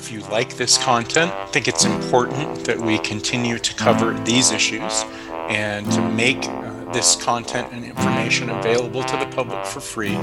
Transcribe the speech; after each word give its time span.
If 0.00 0.10
you 0.10 0.20
like 0.30 0.56
this 0.56 0.78
content, 0.78 1.30
I 1.30 1.44
think 1.48 1.68
it's 1.68 1.84
important 1.84 2.64
that 2.64 2.78
we 2.78 2.98
continue 3.00 3.58
to 3.58 3.74
cover 3.74 4.14
these 4.20 4.50
issues 4.50 5.04
and 5.50 5.84
to 5.92 6.00
make 6.00 6.38
uh, 6.48 6.90
this 6.90 7.22
content 7.22 7.68
and 7.70 7.84
information 7.84 8.48
available 8.48 9.02
to 9.02 9.16
the 9.18 9.26
public 9.26 9.66
for 9.66 9.80
free, 9.80 10.14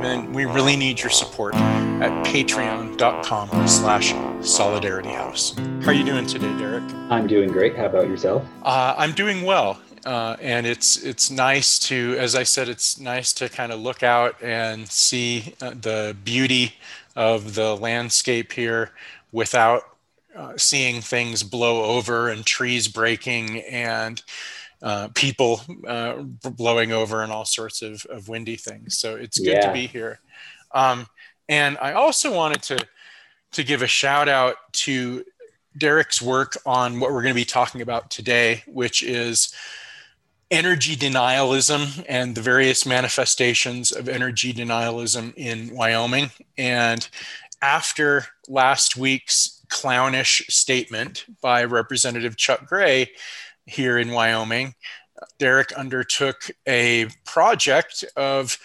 then 0.00 0.32
we 0.32 0.46
really 0.46 0.76
need 0.76 0.98
your 0.98 1.10
support 1.10 1.54
at 1.54 2.10
patreon.com 2.24 3.68
slash 3.68 4.14
solidarityhouse. 4.14 5.82
How 5.82 5.90
are 5.90 5.94
you 5.94 6.06
doing 6.06 6.26
today, 6.26 6.56
Derek? 6.56 6.84
I'm 7.10 7.26
doing 7.26 7.52
great. 7.52 7.76
How 7.76 7.84
about 7.84 8.08
yourself? 8.08 8.46
Uh, 8.62 8.94
I'm 8.96 9.12
doing 9.12 9.42
well. 9.42 9.78
Uh, 10.06 10.36
and 10.40 10.66
it's 10.66 10.96
it's 10.96 11.30
nice 11.30 11.78
to, 11.80 12.16
as 12.18 12.34
I 12.34 12.44
said, 12.44 12.68
it's 12.68 12.98
nice 12.98 13.34
to 13.34 13.48
kind 13.50 13.72
of 13.72 13.80
look 13.80 14.02
out 14.02 14.42
and 14.42 14.88
see 14.88 15.54
uh, 15.60 15.70
the 15.70 16.16
beauty 16.24 16.76
of 17.16 17.56
the 17.56 17.74
landscape 17.74 18.52
here 18.52 18.92
without 19.32 19.82
uh, 20.36 20.52
seeing 20.56 21.00
things 21.00 21.42
blow 21.42 21.84
over 21.84 22.28
and 22.28 22.44
trees 22.44 22.88
breaking 22.88 23.60
and 23.62 24.22
uh, 24.82 25.08
people 25.14 25.60
uh, 25.86 26.22
blowing 26.22 26.92
over 26.92 27.22
and 27.22 27.32
all 27.32 27.44
sorts 27.44 27.82
of, 27.82 28.04
of 28.06 28.28
windy 28.28 28.56
things. 28.56 28.98
So 28.98 29.16
it's 29.16 29.38
good 29.38 29.54
yeah. 29.54 29.66
to 29.66 29.72
be 29.72 29.86
here. 29.86 30.20
Um, 30.72 31.06
and 31.48 31.78
I 31.80 31.92
also 31.92 32.34
wanted 32.34 32.62
to 32.64 32.86
to 33.52 33.64
give 33.64 33.80
a 33.80 33.86
shout 33.86 34.28
out 34.28 34.56
to 34.72 35.24
Derek's 35.76 36.20
work 36.20 36.56
on 36.66 37.00
what 37.00 37.12
we're 37.12 37.22
going 37.22 37.34
to 37.34 37.40
be 37.40 37.44
talking 37.46 37.80
about 37.80 38.10
today, 38.10 38.62
which 38.66 39.02
is 39.02 39.54
energy 40.50 40.96
denialism 40.96 42.04
and 42.08 42.34
the 42.34 42.40
various 42.40 42.86
manifestations 42.86 43.90
of 43.90 44.08
energy 44.08 44.52
denialism 44.52 45.32
in 45.36 45.74
Wyoming. 45.74 46.30
And 46.56 47.08
after 47.60 48.26
last 48.48 48.96
week's 48.96 49.64
clownish 49.68 50.46
statement 50.48 51.24
by 51.40 51.64
Representative 51.64 52.36
Chuck 52.36 52.66
Gray 52.66 53.10
here 53.66 53.98
in 53.98 54.10
Wyoming, 54.10 54.74
Derek 55.38 55.72
undertook 55.72 56.50
a 56.66 57.08
project 57.24 58.04
of 58.16 58.58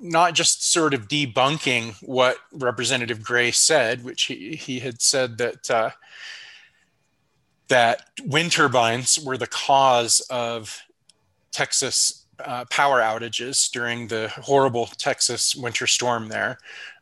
not 0.00 0.34
just 0.34 0.70
sort 0.70 0.94
of 0.94 1.08
debunking 1.08 1.94
what 2.02 2.36
Representative 2.52 3.22
Gray 3.22 3.50
said, 3.50 4.04
which 4.04 4.24
he, 4.24 4.54
he 4.54 4.78
had 4.78 5.00
said 5.00 5.38
that 5.38 5.70
uh, 5.70 5.90
that 7.68 8.02
wind 8.24 8.52
turbines 8.52 9.18
were 9.18 9.38
the 9.38 9.46
cause 9.46 10.20
of 10.30 10.82
Texas 11.50 12.23
uh, 12.40 12.64
power 12.70 13.00
outages 13.00 13.70
during 13.70 14.08
the 14.08 14.28
horrible 14.36 14.86
Texas 14.86 15.54
winter 15.54 15.86
storm 15.86 16.28
there. 16.28 16.58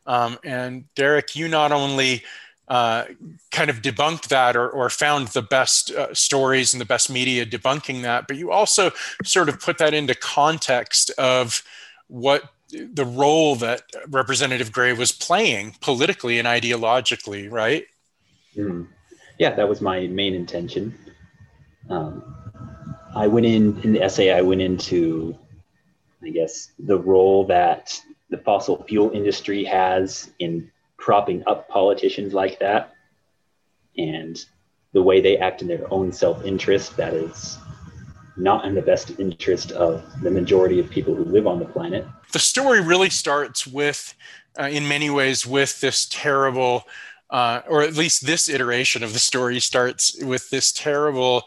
Um, 0.07 0.39
and 0.45 0.85
Derek, 0.95 1.37
you 1.37 1.49
not 1.49 1.73
only 1.73 2.23
uh, 2.69 3.05
kind 3.51 3.71
of 3.71 3.83
debunked 3.83 4.29
that 4.29 4.57
or, 4.57 4.69
or 4.69 4.89
found 4.89 5.29
the 5.29 5.43
best 5.43 5.91
uh, 5.91 6.13
stories 6.15 6.73
and 6.73 6.81
the 6.81 6.87
best 6.87 7.11
media 7.11 7.45
debunking 7.45 8.03
that, 8.03 8.27
but 8.27 8.37
you 8.37 8.51
also 8.51 8.91
sort 9.25 9.49
of 9.49 9.61
put 9.61 9.79
that 9.79 9.95
into 9.95 10.15
context 10.15 11.11
of 11.19 11.63
what 12.09 12.45
the 12.71 13.05
role 13.05 13.55
that 13.57 13.83
Representative 14.09 14.73
Gray 14.73 14.93
was 14.93 15.13
playing 15.13 15.77
politically 15.81 16.39
and 16.39 16.49
ideologically, 16.49 17.51
right? 17.51 17.85
Mm. 18.57 18.89
Yeah, 19.39 19.55
that 19.55 19.69
was 19.69 19.81
my 19.81 20.07
main 20.07 20.35
intention. 20.35 20.95
Um, 21.91 22.42
I 23.15 23.27
went 23.27 23.47
in 23.47 23.81
in 23.83 23.93
the 23.93 24.03
essay. 24.03 24.33
I 24.33 24.43
went 24.43 24.61
into, 24.61 25.37
I 26.23 26.31
guess, 26.31 26.73
the 26.79 26.99
role 26.99 27.47
that 27.47 28.01
the 28.31 28.39
fossil 28.39 28.83
fuel 28.85 29.11
industry 29.11 29.65
has 29.65 30.31
in 30.39 30.71
propping 30.97 31.43
up 31.47 31.69
politicians 31.69 32.33
like 32.33 32.59
that, 32.61 32.95
and 33.99 34.43
the 34.93 35.03
way 35.03 35.21
they 35.21 35.37
act 35.37 35.63
in 35.63 35.69
their 35.69 35.93
own 35.93 36.13
self-interest. 36.13 36.97
That 36.97 37.15
is 37.15 37.59
not 38.37 38.65
in 38.65 38.75
the 38.75 38.83
best 38.83 39.19
interest 39.19 39.73
of 39.73 40.03
the 40.23 40.31
majority 40.31 40.81
of 40.81 40.89
people 40.89 41.15
who 41.15 41.25
live 41.25 41.47
on 41.47 41.59
the 41.59 41.67
planet. 41.67 42.07
The 42.33 42.39
story 42.39 42.81
really 42.81 43.11
starts 43.11 43.67
with, 43.67 44.15
uh, 44.59 44.69
in 44.73 44.89
many 44.89 45.11
ways, 45.11 45.47
with 45.47 45.81
this 45.81 46.07
terrible. 46.11 46.85
Uh, 47.29 47.63
or 47.67 47.81
at 47.81 47.95
least 47.95 48.27
this 48.27 48.47
iteration 48.49 49.03
of 49.03 49.15
the 49.15 49.19
story 49.19 49.59
starts 49.59 50.23
with 50.23 50.51
this 50.51 50.71
terrible 50.71 51.45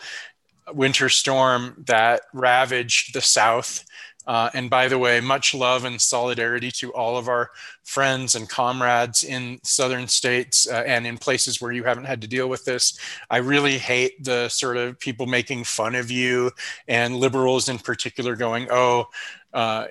winter 0.73 1.09
storm 1.09 1.83
that 1.87 2.21
ravaged 2.33 3.13
the 3.13 3.21
South. 3.21 3.85
Uh, 4.27 4.49
and 4.55 4.69
by 4.71 4.87
the 4.87 4.97
way, 4.97 5.19
much 5.19 5.53
love 5.53 5.85
and 5.85 6.01
solidarity 6.01 6.71
to 6.71 6.91
all 6.93 7.15
of 7.15 7.27
our 7.27 7.51
friends 7.83 8.33
and 8.33 8.49
comrades 8.49 9.23
in 9.23 9.59
southern 9.63 10.07
states 10.07 10.67
uh, 10.67 10.83
and 10.87 11.05
in 11.05 11.17
places 11.17 11.61
where 11.61 11.71
you 11.71 11.83
haven't 11.83 12.05
had 12.05 12.21
to 12.21 12.27
deal 12.27 12.49
with 12.49 12.65
this. 12.65 12.97
I 13.29 13.37
really 13.37 13.77
hate 13.77 14.23
the 14.23 14.49
sort 14.49 14.77
of 14.77 14.99
people 14.99 15.27
making 15.27 15.65
fun 15.65 15.93
of 15.93 16.09
you 16.09 16.51
and 16.87 17.15
liberals 17.17 17.69
in 17.69 17.77
particular 17.77 18.35
going, 18.35 18.67
oh, 18.71 19.09
uh, 19.53 19.87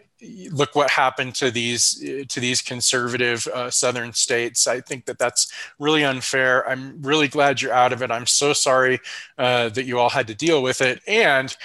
look 0.51 0.75
what 0.75 0.91
happened 0.91 1.35
to 1.37 1.51
these 1.51 1.95
to 2.29 2.41
these 2.41 2.63
conservative 2.63 3.47
uh, 3.49 3.71
southern 3.71 4.13
states. 4.13 4.67
I 4.67 4.81
think 4.81 5.07
that 5.07 5.19
that's 5.19 5.53
really 5.79 6.05
unfair. 6.05 6.69
I'm 6.69 7.03
really 7.03 7.29
glad 7.29 7.61
you're 7.61 7.73
out 7.73 7.93
of 7.93 8.03
it. 8.03 8.11
I'm 8.11 8.27
so 8.27 8.53
sorry 8.53 9.01
uh, 9.39 9.69
that 9.71 9.85
you 9.85 9.99
all 9.99 10.11
had 10.11 10.27
to 10.29 10.35
deal 10.35 10.63
with 10.63 10.81
it. 10.81 11.01
And 11.07 11.57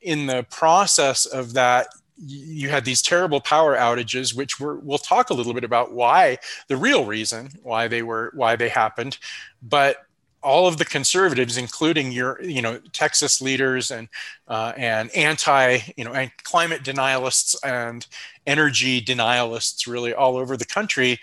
in 0.00 0.26
the 0.26 0.44
process 0.50 1.26
of 1.26 1.54
that, 1.54 1.88
you 2.24 2.68
had 2.68 2.84
these 2.84 3.02
terrible 3.02 3.40
power 3.40 3.76
outages, 3.76 4.34
which 4.34 4.60
we 4.60 4.66
will 4.78 4.98
talk 4.98 5.30
a 5.30 5.34
little 5.34 5.54
bit 5.54 5.64
about 5.64 5.92
why 5.92 6.38
the 6.68 6.76
real 6.76 7.04
reason 7.04 7.50
why 7.62 7.88
they 7.88 8.02
were 8.02 8.30
why 8.34 8.56
they 8.56 8.68
happened, 8.68 9.18
but 9.62 9.96
all 10.42 10.66
of 10.66 10.78
the 10.78 10.84
conservatives, 10.84 11.56
including 11.56 12.12
your, 12.12 12.42
you 12.42 12.62
know, 12.62 12.78
Texas 12.92 13.40
leaders 13.40 13.90
and 13.90 14.08
uh, 14.48 14.72
and 14.76 15.10
anti, 15.14 15.78
you 15.96 16.04
know, 16.04 16.12
and 16.12 16.30
climate 16.42 16.82
denialists 16.82 17.54
and 17.64 18.06
energy 18.46 19.00
denialists, 19.00 19.86
really 19.86 20.12
all 20.14 20.36
over 20.36 20.56
the 20.56 20.64
country, 20.64 21.18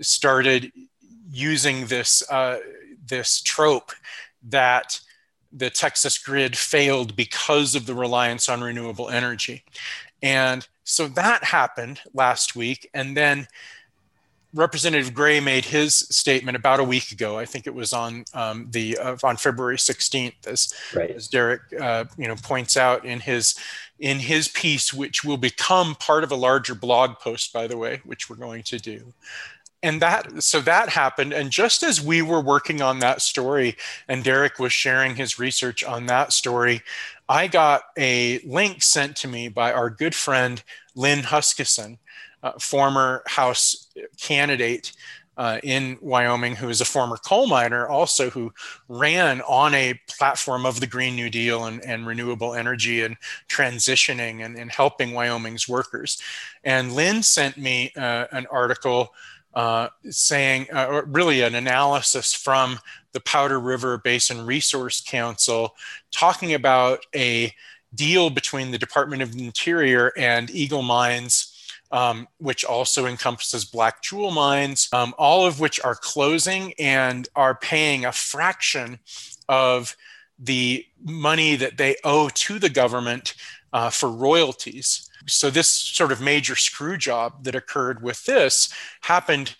started 0.00 0.72
using 1.30 1.86
this 1.86 2.28
uh, 2.30 2.58
this 3.06 3.40
trope 3.40 3.92
that 4.42 5.00
the 5.52 5.70
Texas 5.70 6.18
grid 6.18 6.56
failed 6.56 7.14
because 7.16 7.74
of 7.74 7.86
the 7.86 7.94
reliance 7.94 8.48
on 8.48 8.60
renewable 8.60 9.08
energy, 9.08 9.64
and 10.22 10.66
so 10.84 11.08
that 11.08 11.44
happened 11.44 12.00
last 12.12 12.54
week, 12.54 12.90
and 12.92 13.16
then 13.16 13.46
Representative 14.54 15.12
Gray 15.12 15.40
made 15.40 15.64
his 15.64 15.96
statement 15.96 16.56
about 16.56 16.78
a 16.78 16.84
week 16.84 17.10
ago. 17.10 17.38
I 17.38 17.44
think 17.44 17.66
it 17.66 17.74
was 17.74 17.92
on 17.92 18.24
um, 18.34 18.68
the 18.70 18.96
uh, 18.96 19.16
on 19.24 19.36
February 19.36 19.76
16th, 19.76 20.46
as, 20.46 20.72
right. 20.94 21.10
as 21.10 21.26
Derek 21.26 21.62
uh, 21.78 22.04
you 22.16 22.28
know 22.28 22.36
points 22.36 22.76
out 22.76 23.04
in 23.04 23.20
his 23.20 23.56
in 23.98 24.20
his 24.20 24.48
piece, 24.48 24.94
which 24.94 25.24
will 25.24 25.36
become 25.36 25.96
part 25.96 26.24
of 26.24 26.30
a 26.30 26.36
larger 26.36 26.74
blog 26.74 27.18
post, 27.18 27.52
by 27.52 27.66
the 27.66 27.76
way, 27.76 28.00
which 28.04 28.30
we're 28.30 28.36
going 28.36 28.62
to 28.64 28.78
do. 28.78 29.12
And 29.82 30.00
that 30.00 30.42
so 30.42 30.60
that 30.60 30.88
happened, 30.88 31.32
and 31.32 31.50
just 31.50 31.82
as 31.82 32.00
we 32.00 32.22
were 32.22 32.40
working 32.40 32.80
on 32.80 33.00
that 33.00 33.22
story, 33.22 33.76
and 34.08 34.22
Derek 34.22 34.58
was 34.58 34.72
sharing 34.72 35.16
his 35.16 35.38
research 35.38 35.82
on 35.82 36.06
that 36.06 36.32
story, 36.32 36.80
I 37.28 37.48
got 37.48 37.82
a 37.98 38.38
link 38.46 38.82
sent 38.82 39.16
to 39.16 39.28
me 39.28 39.48
by 39.48 39.72
our 39.72 39.90
good 39.90 40.14
friend 40.14 40.62
Lynn 40.94 41.24
Huskinson 41.24 41.98
uh, 42.44 42.52
former 42.60 43.22
House 43.26 43.88
candidate 44.20 44.92
uh, 45.36 45.58
in 45.64 45.98
Wyoming, 46.00 46.54
who 46.54 46.68
is 46.68 46.80
a 46.80 46.84
former 46.84 47.16
coal 47.16 47.48
miner, 47.48 47.88
also 47.88 48.30
who 48.30 48.52
ran 48.88 49.40
on 49.42 49.74
a 49.74 49.98
platform 50.08 50.64
of 50.64 50.78
the 50.78 50.86
Green 50.86 51.16
New 51.16 51.28
Deal 51.28 51.64
and, 51.64 51.84
and 51.84 52.06
renewable 52.06 52.54
energy 52.54 53.02
and 53.02 53.16
transitioning 53.48 54.44
and, 54.44 54.56
and, 54.56 54.70
helping 54.70 55.12
Wyoming's 55.12 55.68
workers. 55.68 56.22
And 56.62 56.92
Lynn 56.92 57.22
sent 57.22 57.56
me 57.56 57.92
uh, 57.96 58.26
an 58.30 58.46
article 58.50 59.12
uh, 59.54 59.88
saying, 60.08 60.68
uh, 60.72 60.86
or 60.86 61.04
really 61.06 61.40
an 61.40 61.54
analysis 61.54 62.32
from 62.32 62.78
the 63.12 63.20
Powder 63.20 63.58
River 63.58 63.98
Basin 63.98 64.44
Resource 64.46 65.00
Council, 65.00 65.74
talking 66.12 66.54
about 66.54 67.00
a 67.14 67.52
deal 67.94 68.30
between 68.30 68.70
the 68.70 68.78
Department 68.78 69.22
of 69.22 69.36
Interior 69.36 70.12
and 70.16 70.50
Eagle 70.50 70.82
Mines 70.82 71.53
um, 71.94 72.26
which 72.38 72.64
also 72.64 73.06
encompasses 73.06 73.64
black 73.64 74.02
jewel 74.02 74.32
mines, 74.32 74.88
um, 74.92 75.14
all 75.16 75.46
of 75.46 75.60
which 75.60 75.80
are 75.84 75.94
closing 75.94 76.74
and 76.76 77.28
are 77.36 77.54
paying 77.54 78.04
a 78.04 78.10
fraction 78.10 78.98
of 79.48 79.96
the 80.36 80.84
money 81.04 81.54
that 81.54 81.76
they 81.76 81.94
owe 82.02 82.28
to 82.30 82.58
the 82.58 82.68
government 82.68 83.36
uh, 83.72 83.90
for 83.90 84.10
royalties. 84.10 85.08
So, 85.28 85.50
this 85.50 85.70
sort 85.70 86.10
of 86.10 86.20
major 86.20 86.56
screw 86.56 86.98
job 86.98 87.44
that 87.44 87.54
occurred 87.54 88.02
with 88.02 88.24
this 88.24 88.74
happened 89.02 89.54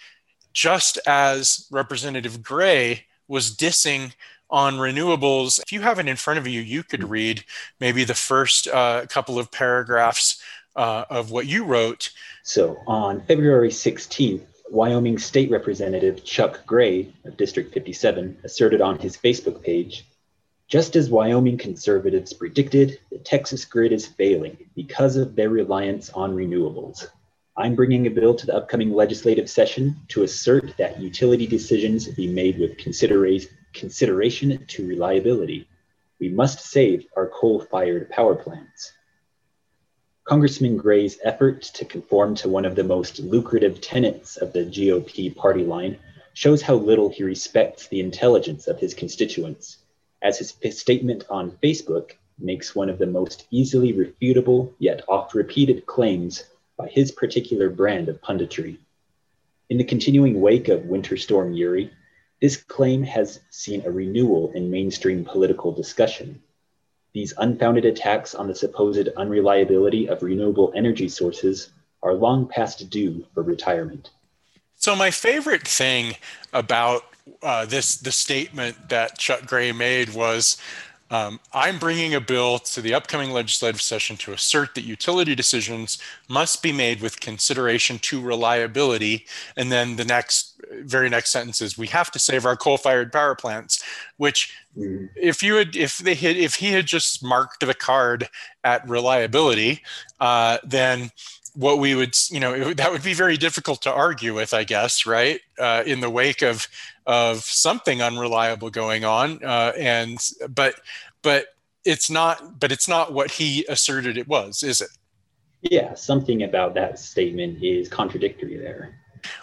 just 0.53 0.99
as 1.07 1.69
Representative 1.71 2.43
Gray 2.43 3.05
was 3.29 3.55
dissing 3.55 4.13
on 4.51 4.75
renewables. 4.75 5.61
If 5.61 5.73
you 5.73 5.83
have 5.83 6.01
it 6.01 6.09
in 6.09 6.17
front 6.17 6.39
of 6.39 6.49
you, 6.49 6.61
you 6.61 6.83
could 6.83 7.09
read 7.09 7.45
maybe 7.79 8.03
the 8.03 8.15
first 8.15 8.67
uh, 8.67 9.07
couple 9.09 9.39
of 9.39 9.53
paragraphs 9.53 10.43
uh, 10.77 11.05
of 11.11 11.31
what 11.31 11.47
you 11.47 11.65
wrote. 11.65 12.11
So 12.43 12.81
on 12.87 13.21
February 13.23 13.71
16th, 13.71 14.43
Wyoming 14.71 15.19
State 15.19 15.51
Representative 15.51 16.25
Chuck 16.25 16.67
Gray 16.67 17.13
of 17.25 17.37
District 17.37 17.73
57 17.73 18.39
asserted 18.45 18.81
on 18.81 18.99
his 18.99 19.17
Facebook 19.17 19.63
page 19.63 20.05
just 20.67 20.97
as 20.97 21.11
Wyoming 21.11 21.59
conservatives 21.59 22.33
predicted, 22.33 22.99
the 23.11 23.19
Texas 23.19 23.65
grid 23.67 23.93
is 23.93 24.07
failing 24.07 24.57
because 24.75 25.17
of 25.17 25.37
their 25.37 25.51
reliance 25.51 26.09
on 26.11 26.35
renewables. 26.35 27.07
I'm 27.57 27.75
bringing 27.75 28.07
a 28.07 28.11
bill 28.11 28.35
to 28.35 28.47
the 28.47 28.57
upcoming 28.57 28.93
legislative 28.93 29.49
session 29.49 29.95
to 30.09 30.23
assert 30.23 30.77
that 30.79 31.01
utility 31.01 31.47
decisions 31.47 32.09
be 32.09 32.27
made 32.27 32.59
with 32.59 32.79
considera- 32.79 33.47
consideration 33.75 34.65
to 34.67 34.89
reliability. 34.89 35.69
We 36.19 36.31
must 36.31 36.61
save 36.61 37.07
our 37.15 37.29
coal 37.29 37.61
fired 37.61 38.09
power 38.09 38.35
plants. 38.35 38.93
Congressman 40.25 40.79
Gray's 40.79 41.19
effort 41.23 41.61
to 41.61 41.85
conform 41.85 42.35
to 42.35 42.49
one 42.49 42.65
of 42.65 42.77
the 42.77 42.83
most 42.83 43.19
lucrative 43.19 43.83
tenets 43.83 44.39
of 44.39 44.55
the 44.55 44.65
GOP 44.65 45.37
party 45.37 45.65
line 45.65 45.99
shows 46.33 46.63
how 46.63 46.77
little 46.77 47.11
he 47.11 47.23
respects 47.23 47.89
the 47.89 48.01
intelligence 48.01 48.67
of 48.67 48.81
his 48.81 48.95
constituents 48.95 49.77
as 50.23 50.39
his 50.39 50.81
statement 50.81 51.25
on 51.29 51.51
Facebook 51.63 52.13
makes 52.39 52.75
one 52.75 52.89
of 52.89 52.97
the 52.97 53.07
most 53.07 53.47
easily 53.51 53.93
refutable 53.93 54.73
yet 54.79 55.05
oft 55.09 55.35
repeated 55.35 55.85
claims 55.85 56.45
by 56.79 56.89
his 56.89 57.13
particular 57.13 57.69
brand 57.69 58.09
of 58.09 58.23
punditry. 58.23 58.79
In 59.69 59.77
the 59.77 59.85
continuing 59.85 60.41
wake 60.41 60.69
of 60.69 60.87
Winter 60.87 61.19
Storm 61.19 61.53
Uri, 61.53 61.91
this 62.41 62.57
claim 62.57 63.03
has 63.03 63.41
seen 63.51 63.83
a 63.85 63.91
renewal 63.91 64.51
in 64.55 64.71
mainstream 64.71 65.23
political 65.27 65.71
discussion. 65.71 66.43
These 67.15 67.33
unfounded 67.39 67.85
attacks 67.85 68.35
on 68.35 68.49
the 68.49 68.55
supposed 68.55 69.09
unreliability 69.17 70.09
of 70.09 70.23
renewable 70.23 70.73
energy 70.75 71.09
sources 71.09 71.71
are 72.03 72.13
long 72.13 72.49
past 72.49 72.91
due 72.91 73.25
for 73.33 73.45
retirement. 73.45 74.11
So, 74.75 74.97
my 74.97 75.13
favorite 75.13 75.67
thing 75.67 76.17
about 76.53 77.05
uh, 77.43 77.67
this 77.67 77.97
the 77.97 78.11
statement 78.11 78.89
that 78.89 79.17
Chuck 79.17 79.47
Gray 79.47 79.71
made 79.71 80.13
was, 80.13 80.59
um, 81.15 81.41
"I'm 81.53 81.79
bringing 81.79 82.15
a 82.15 82.21
bill 82.21 82.59
to 82.59 82.81
the 82.81 82.95
upcoming 82.95 83.31
legislative 83.31 83.81
session 83.81 84.17
to 84.19 84.33
assert 84.33 84.75
that 84.75 84.85
utility 84.85 85.35
decisions 85.35 85.99
must 86.29 86.63
be 86.63 86.73
made 86.73 87.01
with 87.01 87.21
consideration 87.21 87.99
to 88.01 88.21
reliability." 88.21 89.27
And 89.57 89.71
then 89.71 89.97
the 89.97 90.05
next, 90.05 90.61
very 90.83 91.09
next 91.09 91.31
sentence 91.31 91.61
is, 91.61 91.79
"We 91.79 91.89
have 91.89 92.11
to 92.13 92.19
save 92.19 92.45
our 92.47 92.57
coal-fired 92.57 93.13
power 93.13 93.35
plants." 93.35 93.83
Which, 94.17 94.55
mm. 94.77 95.09
if 95.17 95.43
you 95.43 95.55
had, 95.57 95.77
if 95.77 95.99
they 95.99 96.15
had, 96.15 96.37
if 96.37 96.57
he 96.57 96.73
had 96.73 96.87
just 96.87 97.23
marked 97.23 97.61
the 97.61 97.75
card 97.75 98.29
at 98.65 98.89
reliability, 98.89 99.83
uh, 100.21 100.59
then 100.65 101.11
what 101.55 101.79
we 101.79 101.95
would 101.95 102.17
you 102.31 102.41
know 102.41 102.75
that 102.75 102.91
would 102.91 103.03
be 103.03 103.15
very 103.15 103.37
difficult 103.37 103.81
to 103.81 103.93
argue 103.93 104.35
with 104.35 104.53
i 104.53 104.65
guess 104.65 105.07
right 105.07 105.41
uh, 105.59 105.83
in 105.87 106.01
the 106.01 106.11
wake 106.11 106.43
of 106.43 106.67
of 107.07 107.41
something 107.41 108.03
unreliable 108.03 108.71
going 108.71 109.05
on 109.05 109.43
uh, 109.45 109.73
and 109.79 110.19
but 110.49 110.75
but 111.23 111.47
it's 111.85 112.11
not 112.11 112.59
but 112.59 112.73
it's 112.73 112.89
not 112.89 113.13
what 113.13 113.31
he 113.31 113.65
asserted 113.69 114.17
it 114.17 114.27
was 114.27 114.63
is 114.63 114.81
it? 114.81 114.89
Yeah 115.63 115.95
something 115.95 116.43
about 116.43 116.75
that 116.75 116.99
statement 116.99 117.63
is 117.63 117.89
contradictory 117.89 118.57
there. 118.57 118.99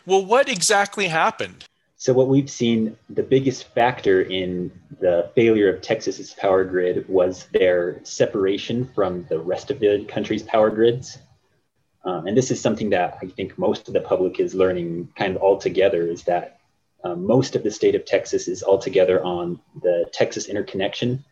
Well 0.05 0.25
what 0.25 0.49
exactly 0.49 1.07
happened? 1.07 1.65
So 1.97 2.13
what 2.13 2.29
we've 2.29 2.49
seen 2.49 2.97
the 3.11 3.21
biggest 3.21 3.67
factor 3.75 4.23
in 4.23 4.71
the 4.99 5.29
failure 5.35 5.71
of 5.71 5.81
texas's 5.81 6.33
power 6.33 6.63
grid 6.63 7.07
was 7.07 7.45
their 7.53 8.03
separation 8.03 8.89
from 8.95 9.25
the 9.29 9.37
rest 9.37 9.69
of 9.69 9.79
the 9.79 10.03
country's 10.05 10.41
power 10.41 10.71
grids. 10.71 11.19
Um, 12.03 12.25
and 12.25 12.35
this 12.35 12.49
is 12.49 12.59
something 12.59 12.89
that 12.89 13.19
i 13.21 13.27
think 13.27 13.59
most 13.59 13.87
of 13.87 13.93
the 13.93 14.01
public 14.01 14.39
is 14.39 14.55
learning 14.55 15.09
kind 15.15 15.35
of 15.35 15.41
all 15.43 15.59
together 15.59 16.07
is 16.07 16.23
that 16.23 16.60
um, 17.03 17.25
most 17.25 17.55
of 17.55 17.63
the 17.63 17.71
state 17.71 17.95
of 17.95 18.05
Texas 18.05 18.47
is 18.47 18.63
altogether 18.63 19.23
on 19.23 19.59
the 19.81 20.09
Texas 20.11 20.47
interconnection, 20.47 21.23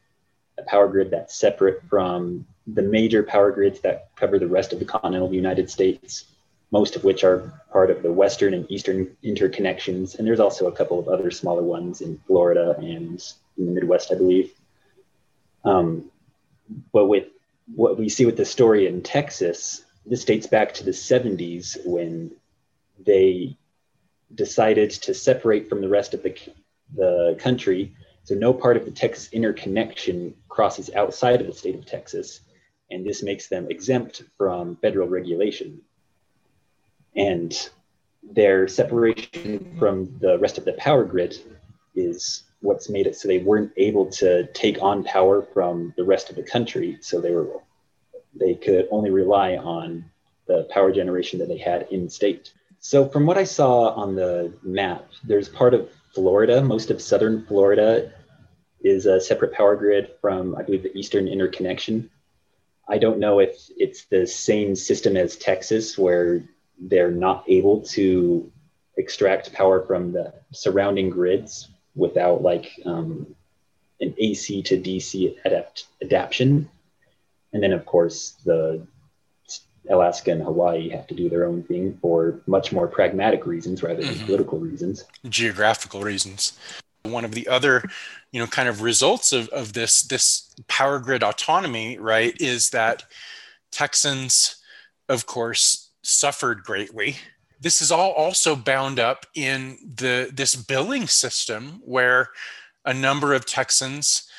a 0.57 0.63
power 0.63 0.87
grid 0.87 1.11
that's 1.11 1.35
separate 1.35 1.83
from 1.89 2.45
the 2.67 2.81
major 2.81 3.23
power 3.23 3.51
grids 3.51 3.79
that 3.81 4.09
cover 4.15 4.39
the 4.39 4.47
rest 4.47 4.73
of 4.73 4.79
the 4.79 4.85
continental 4.85 5.33
United 5.33 5.69
States, 5.69 6.25
most 6.71 6.95
of 6.95 7.03
which 7.03 7.23
are 7.23 7.61
part 7.71 7.91
of 7.91 8.01
the 8.03 8.11
Western 8.11 8.53
and 8.53 8.69
Eastern 8.71 9.15
interconnections. 9.23 10.17
And 10.17 10.27
there's 10.27 10.39
also 10.39 10.67
a 10.67 10.71
couple 10.71 10.99
of 10.99 11.07
other 11.07 11.31
smaller 11.31 11.63
ones 11.63 12.01
in 12.01 12.19
Florida 12.27 12.75
and 12.77 13.23
in 13.57 13.65
the 13.65 13.71
Midwest, 13.71 14.11
I 14.11 14.15
believe. 14.15 14.53
Um, 15.63 16.11
but 16.91 17.07
with 17.07 17.27
what 17.75 17.97
we 17.97 18.09
see 18.09 18.25
with 18.25 18.37
the 18.37 18.45
story 18.45 18.87
in 18.87 19.01
Texas, 19.01 19.83
this 20.05 20.25
dates 20.25 20.47
back 20.47 20.73
to 20.75 20.83
the 20.83 20.91
70s 20.91 21.77
when 21.85 22.31
they 23.05 23.57
decided 24.35 24.89
to 24.91 25.13
separate 25.13 25.69
from 25.69 25.81
the 25.81 25.89
rest 25.89 26.13
of 26.13 26.23
the, 26.23 26.37
the 26.95 27.35
country. 27.39 27.95
So 28.23 28.35
no 28.35 28.53
part 28.53 28.77
of 28.77 28.85
the 28.85 28.91
Texas 28.91 29.29
interconnection 29.31 30.35
crosses 30.47 30.89
outside 30.95 31.41
of 31.41 31.47
the 31.47 31.53
state 31.53 31.75
of 31.75 31.85
Texas. 31.85 32.41
And 32.91 33.05
this 33.05 33.23
makes 33.23 33.47
them 33.47 33.67
exempt 33.69 34.23
from 34.37 34.75
federal 34.77 35.07
regulation. 35.07 35.81
And 37.15 37.69
their 38.23 38.67
separation 38.67 39.75
from 39.79 40.17
the 40.19 40.37
rest 40.39 40.57
of 40.57 40.65
the 40.65 40.73
power 40.73 41.03
grid 41.05 41.37
is 41.95 42.43
what's 42.61 42.89
made 42.89 43.07
it 43.07 43.15
so 43.15 43.27
they 43.27 43.37
weren't 43.39 43.71
able 43.77 44.07
to 44.07 44.45
take 44.53 44.81
on 44.81 45.03
power 45.03 45.41
from 45.53 45.93
the 45.97 46.03
rest 46.03 46.29
of 46.29 46.35
the 46.35 46.43
country. 46.43 46.97
So 47.01 47.21
they 47.21 47.31
were 47.31 47.47
they 48.35 48.53
could 48.53 48.87
only 48.91 49.09
rely 49.09 49.57
on 49.57 50.05
the 50.47 50.67
power 50.71 50.91
generation 50.91 51.39
that 51.39 51.47
they 51.47 51.57
had 51.57 51.87
in 51.91 52.09
state. 52.09 52.53
So, 52.81 53.07
from 53.07 53.25
what 53.25 53.37
I 53.37 53.43
saw 53.43 53.89
on 53.89 54.15
the 54.15 54.53
map, 54.63 55.09
there's 55.23 55.49
part 55.49 55.73
of 55.73 55.89
Florida, 56.13 56.61
most 56.61 56.91
of 56.91 57.01
southern 57.01 57.45
Florida 57.45 58.11
is 58.81 59.05
a 59.05 59.19
separate 59.19 59.53
power 59.53 59.75
grid 59.75 60.11
from, 60.21 60.55
I 60.55 60.63
believe, 60.63 60.83
the 60.83 60.97
Eastern 60.97 61.27
Interconnection. 61.27 62.09
I 62.87 62.97
don't 62.97 63.19
know 63.19 63.39
if 63.39 63.69
it's 63.77 64.05
the 64.05 64.25
same 64.25 64.75
system 64.75 65.17
as 65.17 65.35
Texas, 65.35 65.97
where 65.97 66.43
they're 66.79 67.11
not 67.11 67.43
able 67.47 67.81
to 67.81 68.49
extract 68.97 69.53
power 69.53 69.85
from 69.85 70.13
the 70.13 70.33
surrounding 70.53 71.09
grids 71.09 71.69
without 71.95 72.41
like 72.41 72.71
um, 72.85 73.35
an 73.99 74.15
AC 74.17 74.63
to 74.63 74.79
DC 74.79 75.35
adapt 75.43 75.85
adaptation. 76.01 76.69
And 77.51 77.61
then, 77.61 77.73
of 77.73 77.85
course, 77.85 78.37
the 78.45 78.87
Alaska 79.89 80.31
and 80.31 80.41
Hawaii 80.41 80.89
have 80.89 81.07
to 81.07 81.15
do 81.15 81.29
their 81.29 81.45
own 81.45 81.63
thing 81.63 81.97
for 82.01 82.41
much 82.47 82.71
more 82.71 82.87
pragmatic 82.87 83.45
reasons 83.45 83.81
rather 83.81 84.01
than 84.01 84.13
mm-hmm. 84.13 84.25
political 84.25 84.59
reasons. 84.59 85.05
Geographical 85.27 86.01
reasons. 86.01 86.57
One 87.03 87.25
of 87.25 87.31
the 87.31 87.47
other, 87.47 87.83
you 88.31 88.39
know, 88.39 88.47
kind 88.47 88.67
of 88.69 88.81
results 88.81 89.31
of, 89.31 89.47
of 89.49 89.73
this 89.73 90.03
this 90.03 90.53
power 90.67 90.99
grid 90.99 91.23
autonomy, 91.23 91.97
right, 91.97 92.35
is 92.39 92.69
that 92.71 93.03
Texans, 93.71 94.57
of 95.07 95.25
course, 95.25 95.91
suffered 96.01 96.63
greatly. 96.63 97.15
This 97.61 97.81
is 97.81 97.91
all 97.91 98.11
also 98.11 98.55
bound 98.55 98.99
up 98.99 99.25
in 99.33 99.77
the 99.95 100.29
this 100.33 100.55
billing 100.55 101.07
system 101.07 101.81
where 101.83 102.29
a 102.85 102.93
number 102.93 103.33
of 103.33 103.45
Texans 103.45 104.29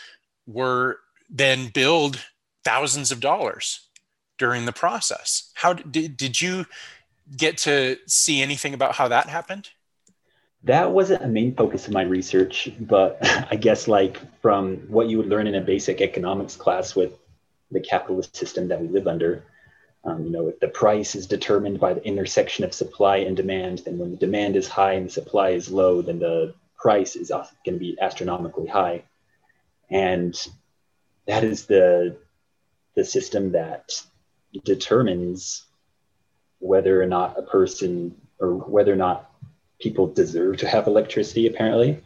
were 0.46 0.98
then 1.28 1.68
billed 1.68 2.24
thousands 2.64 3.10
of 3.10 3.20
dollars 3.20 3.89
during 4.40 4.64
the 4.64 4.72
process. 4.72 5.52
How 5.52 5.74
did, 5.74 6.16
did 6.16 6.40
you 6.40 6.64
get 7.36 7.58
to 7.58 7.98
see 8.06 8.40
anything 8.40 8.72
about 8.72 8.94
how 8.94 9.06
that 9.08 9.26
happened? 9.26 9.68
That 10.64 10.92
wasn't 10.92 11.22
a 11.22 11.28
main 11.28 11.54
focus 11.54 11.86
of 11.86 11.92
my 11.92 12.02
research, 12.02 12.70
but 12.80 13.18
I 13.50 13.56
guess 13.56 13.86
like 13.86 14.18
from 14.40 14.78
what 14.88 15.08
you 15.08 15.18
would 15.18 15.28
learn 15.28 15.46
in 15.46 15.54
a 15.56 15.60
basic 15.60 16.00
economics 16.00 16.56
class 16.56 16.96
with 16.96 17.12
the 17.70 17.80
capitalist 17.80 18.34
system 18.34 18.68
that 18.68 18.80
we 18.80 18.88
live 18.88 19.06
under, 19.06 19.44
um, 20.04 20.24
you 20.24 20.30
know, 20.30 20.48
if 20.48 20.58
the 20.58 20.68
price 20.68 21.14
is 21.14 21.26
determined 21.26 21.78
by 21.78 21.92
the 21.92 22.02
intersection 22.02 22.64
of 22.64 22.72
supply 22.72 23.18
and 23.18 23.36
demand, 23.36 23.82
then 23.84 23.98
when 23.98 24.10
the 24.10 24.16
demand 24.16 24.56
is 24.56 24.66
high 24.66 24.94
and 24.94 25.06
the 25.06 25.12
supply 25.12 25.50
is 25.50 25.70
low, 25.70 26.00
then 26.00 26.18
the 26.18 26.54
price 26.78 27.14
is 27.14 27.28
going 27.28 27.52
to 27.66 27.78
be 27.78 27.98
astronomically 28.00 28.66
high. 28.66 29.02
And 29.90 30.34
that 31.26 31.44
is 31.44 31.66
the 31.66 32.16
the 32.96 33.04
system 33.04 33.52
that 33.52 34.02
determines 34.64 35.64
whether 36.58 37.02
or 37.02 37.06
not 37.06 37.38
a 37.38 37.42
person 37.42 38.14
or 38.38 38.54
whether 38.54 38.92
or 38.92 38.96
not 38.96 39.30
people 39.80 40.06
deserve 40.06 40.58
to 40.58 40.68
have 40.68 40.86
electricity 40.86 41.46
apparently. 41.46 42.00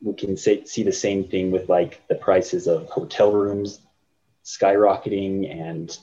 We 0.00 0.14
can 0.14 0.36
say, 0.36 0.64
see 0.64 0.82
the 0.82 0.92
same 0.92 1.24
thing 1.24 1.50
with 1.50 1.68
like 1.68 2.02
the 2.08 2.16
prices 2.16 2.66
of 2.66 2.88
hotel 2.88 3.32
rooms 3.32 3.80
skyrocketing 4.44 5.50
and 5.50 5.96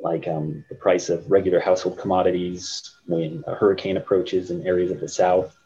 like 0.00 0.26
um, 0.26 0.64
the 0.68 0.74
price 0.74 1.08
of 1.08 1.30
regular 1.30 1.60
household 1.60 1.98
commodities 1.98 2.96
when 3.06 3.44
a 3.46 3.54
hurricane 3.54 3.96
approaches 3.96 4.50
in 4.50 4.66
areas 4.66 4.90
of 4.90 4.98
the 4.98 5.08
south. 5.08 5.56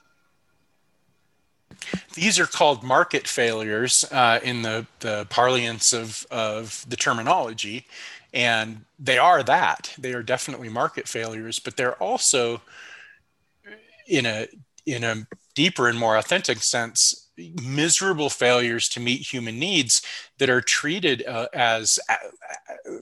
These 2.15 2.39
are 2.39 2.47
called 2.47 2.83
market 2.83 3.27
failures 3.27 4.05
uh, 4.11 4.41
in 4.43 4.63
the, 4.63 4.87
the 5.01 5.27
parlance 5.31 5.93
of, 5.93 6.27
of 6.31 6.85
the 6.89 6.97
terminology 6.97 7.87
and 8.33 8.85
they 8.99 9.19
are 9.19 9.43
that 9.43 9.95
they 9.99 10.13
are 10.13 10.23
definitely 10.23 10.69
market 10.69 11.09
failures 11.09 11.59
but 11.59 11.77
they're 11.77 12.01
also 12.03 12.61
in 14.09 14.27
a 14.27 14.49
in 14.87 15.05
a 15.05 15.27
deeper 15.55 15.89
and 15.89 15.99
more 15.99 16.17
authentic 16.17 16.59
sense 16.59 17.27
miserable 17.63 18.31
failures 18.31 18.89
to 18.89 19.01
meet 19.01 19.33
human 19.33 19.59
needs 19.59 20.03
that 20.39 20.49
are 20.49 20.61
treated 20.61 21.25
uh, 21.27 21.49
as 21.53 21.99
uh, 22.09 22.17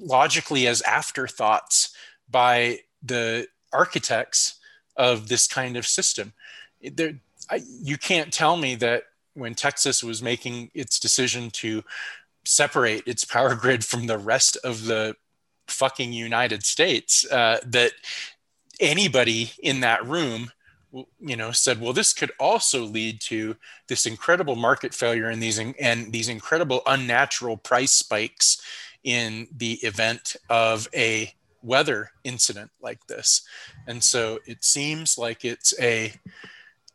logically 0.00 0.66
as 0.66 0.82
afterthoughts 0.82 1.94
by 2.28 2.80
the 3.02 3.46
architects 3.72 4.58
of 4.96 5.28
this 5.28 5.46
kind 5.46 5.76
of 5.76 5.86
system. 5.86 6.32
There, 6.82 7.14
I, 7.50 7.62
you 7.66 7.96
can't 7.96 8.32
tell 8.32 8.56
me 8.56 8.74
that 8.76 9.04
when 9.34 9.54
Texas 9.54 10.02
was 10.02 10.22
making 10.22 10.70
its 10.74 10.98
decision 10.98 11.50
to 11.50 11.82
separate 12.44 13.06
its 13.06 13.24
power 13.24 13.54
grid 13.60 13.84
from 13.84 14.06
the 14.06 14.18
rest 14.18 14.56
of 14.64 14.86
the 14.86 15.16
fucking 15.68 16.12
United 16.12 16.64
States, 16.64 17.24
uh, 17.30 17.58
that 17.66 17.92
anybody 18.80 19.52
in 19.62 19.80
that 19.80 20.04
room 20.04 20.50
you 21.20 21.36
know 21.36 21.50
said 21.50 21.80
well 21.80 21.92
this 21.92 22.12
could 22.12 22.30
also 22.38 22.84
lead 22.84 23.20
to 23.20 23.56
this 23.88 24.06
incredible 24.06 24.54
market 24.54 24.92
failure 24.94 25.28
and 25.28 25.42
these 25.42 25.58
and 25.58 26.12
these 26.12 26.28
incredible 26.28 26.82
unnatural 26.86 27.56
price 27.56 27.92
spikes 27.92 28.60
in 29.04 29.46
the 29.56 29.74
event 29.82 30.36
of 30.48 30.88
a 30.94 31.32
weather 31.64 32.10
incident 32.24 32.70
like 32.80 33.06
this. 33.06 33.42
And 33.86 34.02
so 34.02 34.38
it 34.46 34.64
seems 34.64 35.16
like 35.18 35.44
it's 35.44 35.74
a 35.80 36.12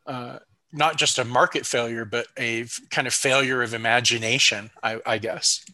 uh, 0.05 0.39
not 0.71 0.97
just 0.97 1.19
a 1.19 1.25
market 1.25 1.65
failure 1.65 2.05
but 2.05 2.27
a 2.37 2.65
kind 2.89 3.07
of 3.07 3.13
failure 3.13 3.61
of 3.61 3.73
imagination 3.73 4.69
i, 4.83 4.99
I 5.05 5.17
guess 5.17 5.65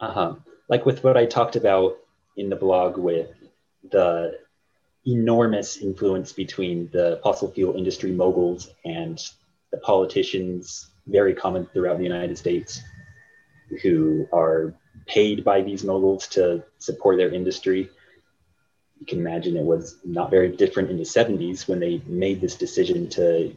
uh-huh 0.00 0.34
like 0.68 0.86
with 0.86 1.04
what 1.04 1.16
i 1.16 1.26
talked 1.26 1.56
about 1.56 1.96
in 2.36 2.48
the 2.48 2.56
blog 2.56 2.96
with 2.96 3.30
the 3.90 4.38
enormous 5.06 5.78
influence 5.78 6.32
between 6.32 6.88
the 6.92 7.20
fossil 7.22 7.50
fuel 7.50 7.76
industry 7.76 8.12
moguls 8.12 8.70
and 8.84 9.22
the 9.70 9.78
politicians, 9.78 10.90
very 11.06 11.34
common 11.34 11.66
throughout 11.66 11.98
the 11.98 12.04
United 12.04 12.38
States, 12.38 12.80
who 13.82 14.28
are 14.32 14.74
paid 15.06 15.44
by 15.44 15.62
these 15.62 15.82
moguls 15.82 16.28
to 16.28 16.62
support 16.78 17.16
their 17.16 17.32
industry. 17.32 17.88
You 19.00 19.06
can 19.06 19.18
imagine 19.18 19.56
it 19.56 19.64
was 19.64 19.96
not 20.04 20.30
very 20.30 20.54
different 20.54 20.90
in 20.90 20.98
the 20.98 21.02
70s 21.02 21.66
when 21.66 21.80
they 21.80 22.00
made 22.06 22.40
this 22.40 22.54
decision 22.54 23.08
to 23.10 23.56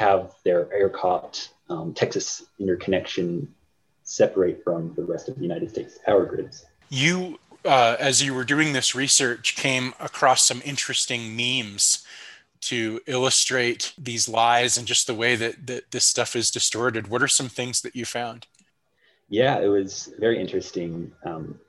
have 0.00 0.32
their 0.44 0.64
ERCOT 0.64 1.48
um, 1.68 1.92
Texas 1.92 2.46
interconnection 2.58 3.54
separate 4.02 4.64
from 4.64 4.94
the 4.94 5.04
rest 5.04 5.28
of 5.28 5.36
the 5.36 5.42
United 5.42 5.70
States 5.70 5.98
power 6.06 6.24
grids. 6.24 6.64
You 6.88 7.38
uh, 7.66 7.96
as 8.00 8.22
you 8.22 8.32
were 8.32 8.44
doing 8.44 8.72
this 8.72 8.94
research, 8.94 9.54
came 9.54 9.92
across 10.00 10.42
some 10.42 10.62
interesting 10.64 11.36
memes 11.36 12.02
to 12.62 13.00
illustrate 13.06 13.92
these 13.98 14.26
lies 14.26 14.78
and 14.78 14.86
just 14.86 15.06
the 15.06 15.14
way 15.14 15.36
that, 15.36 15.66
that 15.66 15.90
this 15.90 16.06
stuff 16.06 16.34
is 16.34 16.50
distorted. 16.50 17.08
What 17.08 17.22
are 17.22 17.28
some 17.28 17.50
things 17.50 17.82
that 17.82 17.94
you 17.94 18.06
found? 18.06 18.46
Yeah, 19.28 19.60
it 19.60 19.68
was 19.68 20.14
very 20.18 20.40
interesting. 20.40 21.12
Um, 21.24 21.60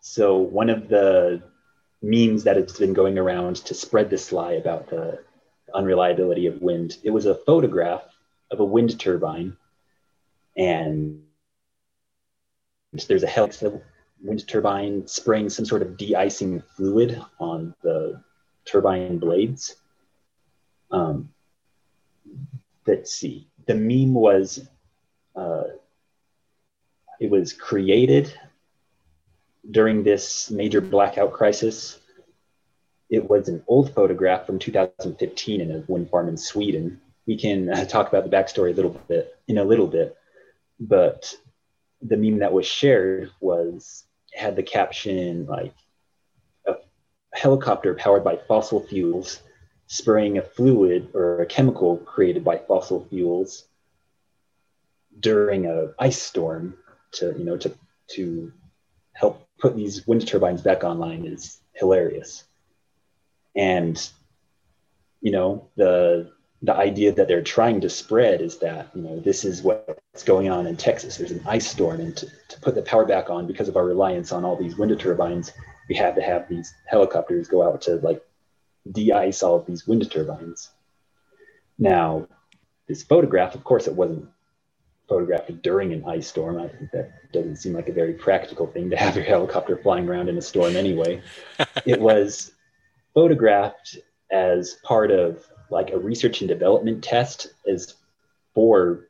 so, 0.00 0.36
one 0.36 0.68
of 0.68 0.88
the 0.88 1.40
memes 2.02 2.42
that 2.42 2.56
it's 2.56 2.76
been 2.76 2.92
going 2.92 3.18
around 3.18 3.56
to 3.56 3.74
spread 3.74 4.10
this 4.10 4.32
lie 4.32 4.54
about 4.54 4.90
the 4.90 5.20
unreliability 5.74 6.46
of 6.46 6.62
wind, 6.62 6.98
it 7.02 7.10
was 7.10 7.26
a 7.26 7.34
photograph 7.34 8.04
of 8.50 8.60
a 8.60 8.64
wind 8.64 8.98
turbine. 8.98 9.56
And 10.56 11.22
there's 13.06 13.22
a 13.22 13.28
helix 13.28 13.62
wind 14.22 14.48
turbine 14.48 15.06
spraying 15.06 15.50
some 15.50 15.64
sort 15.64 15.82
of 15.82 15.96
de-icing 15.96 16.62
fluid 16.76 17.20
on 17.38 17.74
the 17.82 18.22
turbine 18.64 19.18
blades. 19.18 19.76
Um, 20.90 21.30
let's 22.86 23.14
see. 23.14 23.48
The 23.66 23.74
meme 23.74 24.14
was 24.14 24.66
uh, 25.36 25.64
it 27.20 27.30
was 27.30 27.52
created 27.52 28.32
during 29.70 30.02
this 30.02 30.50
major 30.50 30.80
blackout 30.80 31.32
crisis. 31.32 31.98
It 33.10 33.28
was 33.28 33.48
an 33.48 33.62
old 33.66 33.94
photograph 33.94 34.46
from 34.46 34.58
2015 34.58 35.60
in 35.60 35.70
a 35.70 35.84
wind 35.88 36.10
farm 36.10 36.28
in 36.28 36.36
Sweden. 36.36 37.00
We 37.26 37.38
can 37.38 37.70
uh, 37.70 37.84
talk 37.84 38.08
about 38.08 38.24
the 38.24 38.36
backstory 38.36 38.72
a 38.72 38.74
little 38.74 39.00
bit 39.08 39.36
in 39.46 39.58
a 39.58 39.64
little 39.64 39.86
bit, 39.86 40.16
but 40.78 41.34
the 42.02 42.16
meme 42.16 42.38
that 42.40 42.52
was 42.52 42.66
shared 42.66 43.30
was 43.40 44.04
had 44.34 44.56
the 44.56 44.62
caption 44.62 45.46
like 45.46 45.74
a 46.66 46.74
helicopter 47.32 47.94
powered 47.94 48.24
by 48.24 48.38
fossil 48.46 48.80
fuels 48.86 49.42
spraying 49.86 50.36
a 50.36 50.42
fluid 50.42 51.08
or 51.14 51.40
a 51.40 51.46
chemical 51.46 51.96
created 51.96 52.44
by 52.44 52.58
fossil 52.58 53.06
fuels 53.08 53.64
during 55.18 55.66
a 55.66 55.92
ice 55.98 56.20
storm 56.20 56.76
to 57.10 57.34
you 57.38 57.44
know 57.44 57.56
to 57.56 57.74
to 58.06 58.52
help 59.14 59.48
put 59.58 59.74
these 59.74 60.06
wind 60.06 60.26
turbines 60.28 60.62
back 60.62 60.84
online 60.84 61.24
is 61.24 61.58
hilarious 61.72 62.44
and 63.58 64.08
you 65.20 65.32
know 65.32 65.68
the 65.76 66.32
the 66.62 66.74
idea 66.74 67.12
that 67.12 67.28
they're 67.28 67.42
trying 67.42 67.80
to 67.80 67.90
spread 67.90 68.40
is 68.40 68.58
that 68.58 68.88
you 68.94 69.02
know 69.02 69.20
this 69.20 69.44
is 69.44 69.62
what's 69.62 70.24
going 70.24 70.48
on 70.48 70.66
in 70.66 70.76
Texas. 70.76 71.16
There's 71.16 71.32
an 71.32 71.44
ice 71.46 71.70
storm, 71.70 72.00
and 72.00 72.16
to, 72.16 72.26
to 72.26 72.60
put 72.60 72.74
the 72.74 72.82
power 72.82 73.04
back 73.04 73.28
on 73.28 73.46
because 73.46 73.68
of 73.68 73.76
our 73.76 73.84
reliance 73.84 74.32
on 74.32 74.44
all 74.44 74.56
these 74.56 74.78
wind 74.78 74.98
turbines, 74.98 75.52
we 75.88 75.96
had 75.96 76.14
to 76.14 76.22
have 76.22 76.48
these 76.48 76.72
helicopters 76.86 77.48
go 77.48 77.62
out 77.62 77.82
to 77.82 77.96
like 77.96 78.22
de-ice 78.90 79.42
all 79.42 79.56
of 79.56 79.66
these 79.66 79.86
wind 79.86 80.10
turbines. 80.10 80.70
Now, 81.78 82.26
this 82.88 83.02
photograph, 83.02 83.54
of 83.54 83.62
course, 83.62 83.86
it 83.86 83.94
wasn't 83.94 84.28
photographed 85.08 85.62
during 85.62 85.92
an 85.92 86.04
ice 86.06 86.26
storm. 86.26 86.58
I 86.58 86.68
think 86.68 86.90
that 86.92 87.32
doesn't 87.32 87.56
seem 87.56 87.72
like 87.72 87.88
a 87.88 87.92
very 87.92 88.14
practical 88.14 88.66
thing 88.66 88.90
to 88.90 88.96
have 88.96 89.14
your 89.14 89.24
helicopter 89.24 89.76
flying 89.76 90.08
around 90.08 90.28
in 90.28 90.38
a 90.38 90.42
storm 90.42 90.76
anyway. 90.76 91.22
it 91.86 92.00
was 92.00 92.52
photographed 93.18 93.98
as 94.30 94.74
part 94.84 95.10
of 95.10 95.44
like 95.70 95.90
a 95.90 95.98
research 95.98 96.40
and 96.40 96.46
development 96.46 97.02
test 97.02 97.48
is 97.66 97.94
for 98.54 99.08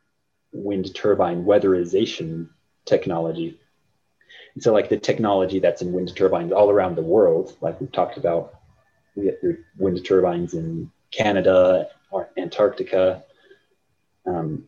wind 0.51 0.95
turbine 0.95 1.45
weatherization 1.45 2.49
technology. 2.87 3.61
And 4.55 4.63
so 4.63 4.73
like 4.73 4.89
the 4.89 4.97
technology 4.97 5.59
that's 5.59 5.83
in 5.83 5.93
wind 5.93 6.17
turbines 6.17 6.53
all 6.53 6.71
around 6.71 6.97
the 6.97 7.03
world, 7.03 7.55
like 7.61 7.79
we've 7.83 7.93
talked 7.93 8.17
about, 8.17 8.55
we 9.15 9.27
have 9.27 9.35
wind 9.77 10.03
turbines 10.07 10.55
in 10.55 10.91
Canada 11.11 11.89
or 12.11 12.31
Antarctica. 12.39 13.23
Um, 14.25 14.67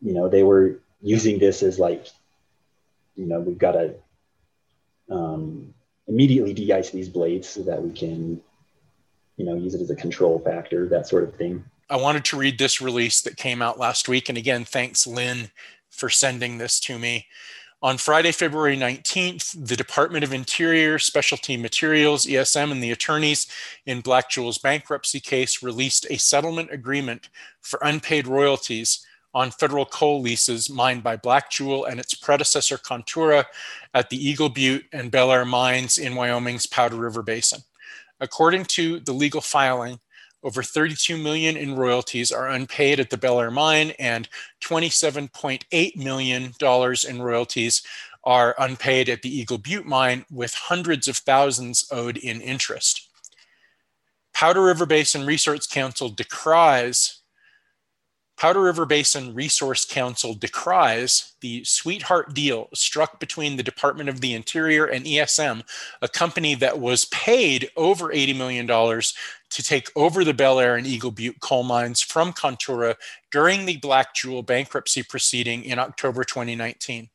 you 0.00 0.14
know, 0.14 0.28
they 0.28 0.44
were 0.44 0.78
using 1.02 1.40
this 1.40 1.64
as 1.64 1.76
like, 1.76 2.06
you 3.16 3.26
know, 3.26 3.40
we've 3.40 3.58
got 3.58 3.74
a 3.74 3.96
um, 5.10 5.74
immediately 6.08 6.54
de-ice 6.54 6.90
these 6.90 7.08
blades 7.08 7.48
so 7.48 7.62
that 7.62 7.82
we 7.82 7.92
can 7.92 8.40
you 9.36 9.44
know 9.44 9.54
use 9.54 9.74
it 9.74 9.80
as 9.80 9.90
a 9.90 9.96
control 9.96 10.38
factor 10.40 10.88
that 10.88 11.06
sort 11.06 11.24
of 11.24 11.34
thing. 11.36 11.64
I 11.90 11.96
wanted 11.96 12.24
to 12.26 12.36
read 12.36 12.58
this 12.58 12.80
release 12.80 13.20
that 13.22 13.36
came 13.36 13.62
out 13.62 13.78
last 13.78 14.08
week. 14.08 14.28
And 14.28 14.36
again 14.36 14.64
thanks 14.64 15.06
lynn 15.06 15.50
for 15.90 16.08
sending 16.08 16.58
this 16.58 16.80
to 16.80 16.98
me. 16.98 17.26
On 17.80 17.96
Friday, 17.96 18.32
February 18.32 18.76
19th, 18.76 19.68
the 19.68 19.76
Department 19.76 20.24
of 20.24 20.32
Interior, 20.32 20.98
Specialty 20.98 21.56
Materials, 21.56 22.26
ESM, 22.26 22.72
and 22.72 22.82
the 22.82 22.90
attorneys 22.90 23.46
in 23.86 24.00
Black 24.00 24.28
Jewel's 24.28 24.58
bankruptcy 24.58 25.20
case 25.20 25.62
released 25.62 26.04
a 26.10 26.18
settlement 26.18 26.72
agreement 26.72 27.28
for 27.60 27.78
unpaid 27.80 28.26
royalties 28.26 29.06
on 29.38 29.52
federal 29.52 29.86
coal 29.86 30.20
leases 30.20 30.68
mined 30.68 31.04
by 31.04 31.14
Black 31.14 31.48
Jewel 31.48 31.84
and 31.84 32.00
its 32.00 32.12
predecessor 32.12 32.76
Contura 32.76 33.44
at 33.94 34.10
the 34.10 34.16
Eagle 34.16 34.48
Butte 34.48 34.86
and 34.92 35.12
Bel 35.12 35.28
Belle 35.28 35.30
Ayr 35.30 35.44
mines 35.44 35.96
in 35.96 36.16
Wyoming's 36.16 36.66
Powder 36.66 36.96
River 36.96 37.22
Basin. 37.22 37.60
According 38.18 38.64
to 38.64 38.98
the 38.98 39.12
legal 39.12 39.40
filing, 39.40 40.00
over 40.42 40.64
32 40.64 41.16
million 41.16 41.56
in 41.56 41.76
royalties 41.76 42.32
are 42.32 42.48
unpaid 42.48 42.98
at 42.98 43.10
the 43.10 43.16
Bel 43.16 43.36
Belle 43.36 43.42
Ayr 43.42 43.50
mine 43.52 43.92
and 44.00 44.28
27.8 44.60 45.96
million 45.96 46.52
dollars 46.58 47.04
in 47.04 47.22
royalties 47.22 47.84
are 48.24 48.56
unpaid 48.58 49.08
at 49.08 49.22
the 49.22 49.32
Eagle 49.32 49.58
Butte 49.58 49.86
mine 49.86 50.24
with 50.32 50.52
hundreds 50.52 51.06
of 51.06 51.16
thousands 51.16 51.86
owed 51.92 52.16
in 52.16 52.40
interest. 52.40 53.08
Powder 54.34 54.64
River 54.64 54.86
Basin 54.86 55.24
Resource 55.24 55.68
Council 55.68 56.08
decries 56.08 57.17
Powder 58.38 58.62
River 58.62 58.86
Basin 58.86 59.34
Resource 59.34 59.84
Council 59.84 60.32
decries 60.32 61.32
the 61.40 61.64
sweetheart 61.64 62.34
deal 62.34 62.68
struck 62.72 63.18
between 63.18 63.56
the 63.56 63.64
Department 63.64 64.08
of 64.08 64.20
the 64.20 64.32
Interior 64.32 64.86
and 64.86 65.04
ESM, 65.04 65.64
a 66.02 66.08
company 66.08 66.54
that 66.54 66.78
was 66.78 67.06
paid 67.06 67.68
over 67.76 68.10
$80 68.10 68.36
million 68.36 68.66
to 68.68 69.62
take 69.62 69.90
over 69.96 70.22
the 70.22 70.34
Belle 70.34 70.60
Ayr 70.60 70.76
and 70.76 70.86
Eagle 70.86 71.10
Butte 71.10 71.40
coal 71.40 71.64
mines 71.64 72.00
from 72.00 72.32
Contura 72.32 72.94
during 73.32 73.66
the 73.66 73.78
Black 73.78 74.14
Jewel 74.14 74.44
bankruptcy 74.44 75.02
proceeding 75.02 75.64
in 75.64 75.80
October 75.80 76.22
2019. 76.22 77.08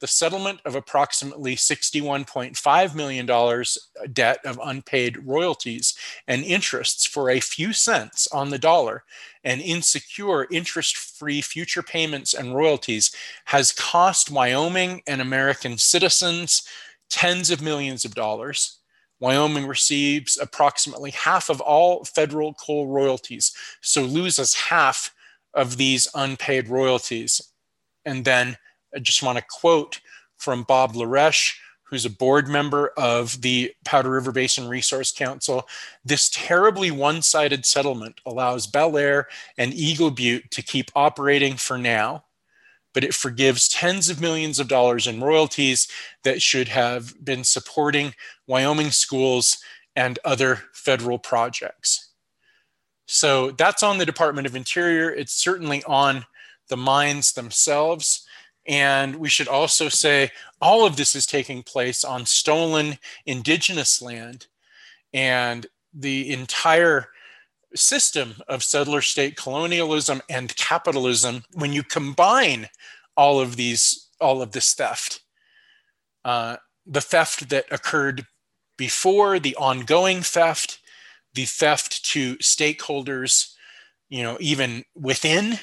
The 0.00 0.06
settlement 0.06 0.60
of 0.64 0.74
approximately 0.74 1.54
$61.5 1.54 2.94
million 2.94 3.30
uh, 3.30 3.64
debt 4.12 4.38
of 4.44 4.58
unpaid 4.62 5.18
royalties 5.26 5.94
and 6.26 6.42
interests 6.44 7.06
for 7.06 7.30
a 7.30 7.40
few 7.40 7.72
cents 7.72 8.26
on 8.32 8.50
the 8.50 8.58
dollar 8.58 9.04
and 9.44 9.60
insecure 9.60 10.46
interest 10.50 10.96
free 10.96 11.40
future 11.40 11.82
payments 11.82 12.34
and 12.34 12.54
royalties 12.54 13.14
has 13.44 13.72
cost 13.72 14.30
Wyoming 14.30 15.02
and 15.06 15.20
American 15.20 15.78
citizens 15.78 16.62
tens 17.10 17.50
of 17.50 17.60
millions 17.60 18.04
of 18.04 18.14
dollars. 18.14 18.78
Wyoming 19.18 19.66
receives 19.66 20.38
approximately 20.38 21.10
half 21.10 21.50
of 21.50 21.60
all 21.60 22.04
federal 22.04 22.54
coal 22.54 22.86
royalties, 22.86 23.52
so 23.82 24.02
loses 24.02 24.54
half 24.54 25.14
of 25.52 25.76
these 25.76 26.08
unpaid 26.14 26.68
royalties. 26.68 27.42
And 28.06 28.24
then 28.24 28.56
I 28.94 28.98
just 28.98 29.22
want 29.22 29.38
to 29.38 29.44
quote 29.48 30.00
from 30.36 30.62
Bob 30.62 30.94
LeResche, 30.94 31.56
who's 31.84 32.04
a 32.04 32.10
board 32.10 32.48
member 32.48 32.92
of 32.96 33.42
the 33.42 33.72
Powder 33.84 34.10
River 34.10 34.32
Basin 34.32 34.68
Resource 34.68 35.12
Council. 35.12 35.68
This 36.04 36.30
terribly 36.30 36.90
one 36.90 37.20
sided 37.20 37.66
settlement 37.66 38.20
allows 38.24 38.66
Belle 38.66 38.96
Ayr 38.96 39.28
and 39.58 39.74
Eagle 39.74 40.10
Butte 40.10 40.50
to 40.52 40.62
keep 40.62 40.90
operating 40.94 41.56
for 41.56 41.76
now, 41.76 42.24
but 42.94 43.02
it 43.02 43.12
forgives 43.12 43.68
tens 43.68 44.08
of 44.08 44.20
millions 44.20 44.60
of 44.60 44.68
dollars 44.68 45.06
in 45.06 45.20
royalties 45.20 45.88
that 46.22 46.40
should 46.40 46.68
have 46.68 47.24
been 47.24 47.42
supporting 47.42 48.14
Wyoming 48.46 48.92
schools 48.92 49.58
and 49.96 50.18
other 50.24 50.62
federal 50.72 51.18
projects. 51.18 52.10
So 53.06 53.50
that's 53.50 53.82
on 53.82 53.98
the 53.98 54.06
Department 54.06 54.46
of 54.46 54.54
Interior. 54.54 55.10
It's 55.10 55.32
certainly 55.32 55.82
on 55.82 56.24
the 56.68 56.76
mines 56.76 57.32
themselves. 57.32 58.24
And 58.66 59.16
we 59.16 59.28
should 59.28 59.48
also 59.48 59.88
say 59.88 60.30
all 60.60 60.86
of 60.86 60.96
this 60.96 61.14
is 61.14 61.26
taking 61.26 61.62
place 61.62 62.04
on 62.04 62.26
stolen 62.26 62.98
indigenous 63.26 64.02
land. 64.02 64.46
And 65.12 65.66
the 65.92 66.32
entire 66.32 67.08
system 67.74 68.34
of 68.48 68.62
settler 68.62 69.00
state 69.00 69.36
colonialism 69.36 70.20
and 70.28 70.54
capitalism, 70.56 71.44
when 71.52 71.72
you 71.72 71.82
combine 71.82 72.68
all 73.16 73.40
of 73.40 73.56
these, 73.56 74.08
all 74.20 74.42
of 74.42 74.52
this 74.52 74.74
theft, 74.74 75.20
uh, 76.24 76.56
the 76.86 77.00
theft 77.00 77.48
that 77.48 77.66
occurred 77.70 78.26
before, 78.76 79.38
the 79.38 79.56
ongoing 79.56 80.22
theft, 80.22 80.78
the 81.34 81.44
theft 81.44 82.04
to 82.04 82.36
stakeholders, 82.36 83.54
you 84.08 84.22
know, 84.22 84.36
even 84.40 84.84
within 84.94 85.58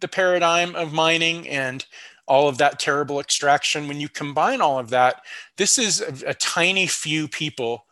the 0.00 0.08
paradigm 0.08 0.74
of 0.74 0.92
mining 0.92 1.48
and 1.48 1.86
all 2.32 2.48
of 2.48 2.56
that 2.56 2.80
terrible 2.80 3.20
extraction. 3.20 3.86
When 3.86 4.00
you 4.00 4.08
combine 4.08 4.62
all 4.62 4.78
of 4.78 4.88
that, 4.88 5.20
this 5.58 5.76
is 5.76 6.00
a, 6.00 6.30
a 6.30 6.34
tiny 6.34 6.86
few 6.86 7.28
people 7.28 7.84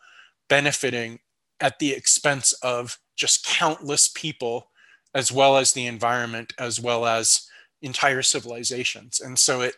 benefiting 0.49 1.19
at 1.59 1.77
the 1.77 1.91
expense 1.91 2.51
of 2.63 2.97
just 3.15 3.45
countless 3.45 4.07
people, 4.07 4.69
as 5.13 5.31
well 5.31 5.57
as 5.57 5.73
the 5.73 5.85
environment, 5.85 6.53
as 6.57 6.81
well 6.81 7.05
as 7.05 7.47
entire 7.83 8.23
civilizations. 8.23 9.19
And 9.19 9.37
so 9.37 9.61
it 9.61 9.75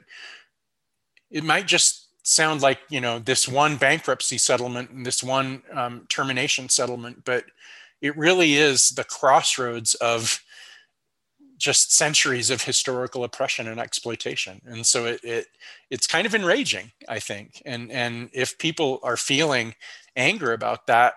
it 1.29 1.43
might 1.43 1.67
just 1.67 2.07
sound 2.25 2.61
like 2.61 2.79
you 2.89 3.01
know 3.01 3.19
this 3.19 3.49
one 3.49 3.75
bankruptcy 3.75 4.37
settlement 4.37 4.91
and 4.91 5.05
this 5.05 5.21
one 5.21 5.61
um, 5.73 6.05
termination 6.07 6.69
settlement, 6.69 7.25
but 7.25 7.43
it 7.99 8.15
really 8.15 8.53
is 8.53 8.91
the 8.91 9.03
crossroads 9.03 9.93
of 9.95 10.41
just 11.63 11.93
centuries 11.93 12.49
of 12.49 12.61
historical 12.61 13.23
oppression 13.23 13.69
and 13.69 13.79
exploitation. 13.79 14.61
And 14.65 14.85
so 14.85 15.05
it, 15.05 15.23
it 15.23 15.47
it's 15.89 16.05
kind 16.05 16.25
of 16.27 16.35
enraging 16.35 16.91
i 17.07 17.19
think. 17.19 17.61
And 17.65 17.89
and 17.89 18.29
if 18.33 18.57
people 18.57 18.99
are 19.01 19.15
feeling 19.15 19.75
anger 20.17 20.51
about 20.51 20.87
that 20.87 21.13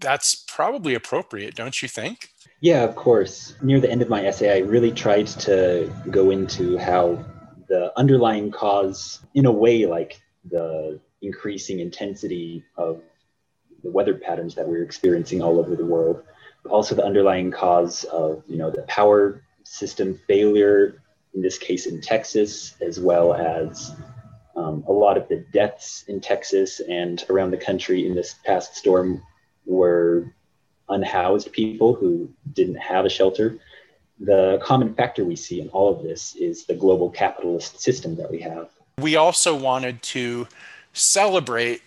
that's 0.00 0.34
probably 0.48 0.94
appropriate 0.94 1.54
don't 1.54 1.80
you 1.80 1.86
think? 1.86 2.30
Yeah 2.60 2.82
of 2.82 2.96
course. 2.96 3.54
Near 3.62 3.80
the 3.80 3.88
end 3.88 4.02
of 4.02 4.08
my 4.08 4.26
essay 4.26 4.50
i 4.56 4.58
really 4.58 4.90
tried 4.90 5.28
to 5.46 5.92
go 6.10 6.32
into 6.32 6.76
how 6.76 7.24
the 7.68 7.92
underlying 7.96 8.50
cause 8.50 9.20
in 9.34 9.46
a 9.46 9.52
way 9.52 9.86
like 9.86 10.20
the 10.50 10.98
increasing 11.22 11.78
intensity 11.78 12.64
of 12.76 13.00
the 13.84 13.90
weather 13.90 14.14
patterns 14.14 14.56
that 14.56 14.66
we're 14.66 14.82
experiencing 14.82 15.40
all 15.40 15.60
over 15.60 15.76
the 15.76 15.86
world 15.86 16.24
also 16.68 16.94
the 16.94 17.04
underlying 17.04 17.50
cause 17.50 18.04
of 18.04 18.42
you 18.46 18.56
know 18.56 18.70
the 18.70 18.82
power 18.82 19.42
system 19.64 20.18
failure 20.26 21.02
in 21.34 21.42
this 21.42 21.58
case 21.58 21.86
in 21.86 22.00
texas 22.00 22.74
as 22.80 22.98
well 22.98 23.34
as 23.34 23.92
um, 24.56 24.84
a 24.88 24.92
lot 24.92 25.16
of 25.16 25.28
the 25.28 25.44
deaths 25.52 26.04
in 26.08 26.20
texas 26.20 26.80
and 26.80 27.24
around 27.30 27.50
the 27.50 27.56
country 27.56 28.06
in 28.06 28.14
this 28.14 28.34
past 28.44 28.76
storm 28.76 29.22
were 29.64 30.34
unhoused 30.90 31.52
people 31.52 31.94
who 31.94 32.28
didn't 32.52 32.76
have 32.76 33.04
a 33.04 33.08
shelter. 33.08 33.58
The 34.18 34.60
common 34.62 34.94
factor 34.94 35.24
we 35.24 35.36
see 35.36 35.60
in 35.60 35.68
all 35.68 35.94
of 35.94 36.02
this 36.02 36.36
is 36.36 36.66
the 36.66 36.74
global 36.74 37.08
capitalist 37.08 37.80
system 37.80 38.16
that 38.16 38.30
we 38.30 38.40
have. 38.40 38.68
We 38.98 39.16
also 39.16 39.56
wanted 39.56 40.02
to 40.02 40.46
celebrate 40.92 41.80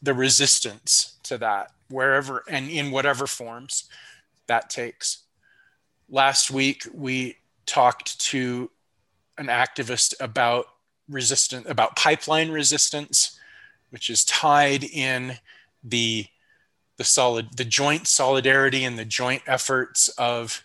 the 0.00 0.14
resistance 0.14 1.16
to 1.24 1.38
that 1.38 1.72
wherever 1.88 2.44
and 2.48 2.70
in 2.70 2.90
whatever 2.90 3.26
forms 3.26 3.88
that 4.46 4.70
takes. 4.70 5.24
Last 6.08 6.50
week, 6.50 6.86
we 6.92 7.36
talked 7.66 8.20
to 8.20 8.70
an 9.38 9.46
activist 9.46 10.14
about 10.20 10.66
resistance, 11.08 11.66
about 11.68 11.96
pipeline 11.96 12.50
resistance, 12.50 13.38
which 13.90 14.10
is 14.10 14.24
tied 14.24 14.84
in 14.84 15.38
the 15.82 16.26
the 16.96 17.04
solid 17.04 17.56
the 17.56 17.64
joint 17.64 18.06
solidarity 18.06 18.84
and 18.84 18.98
the 18.98 19.04
joint 19.04 19.42
efforts 19.46 20.08
of 20.10 20.64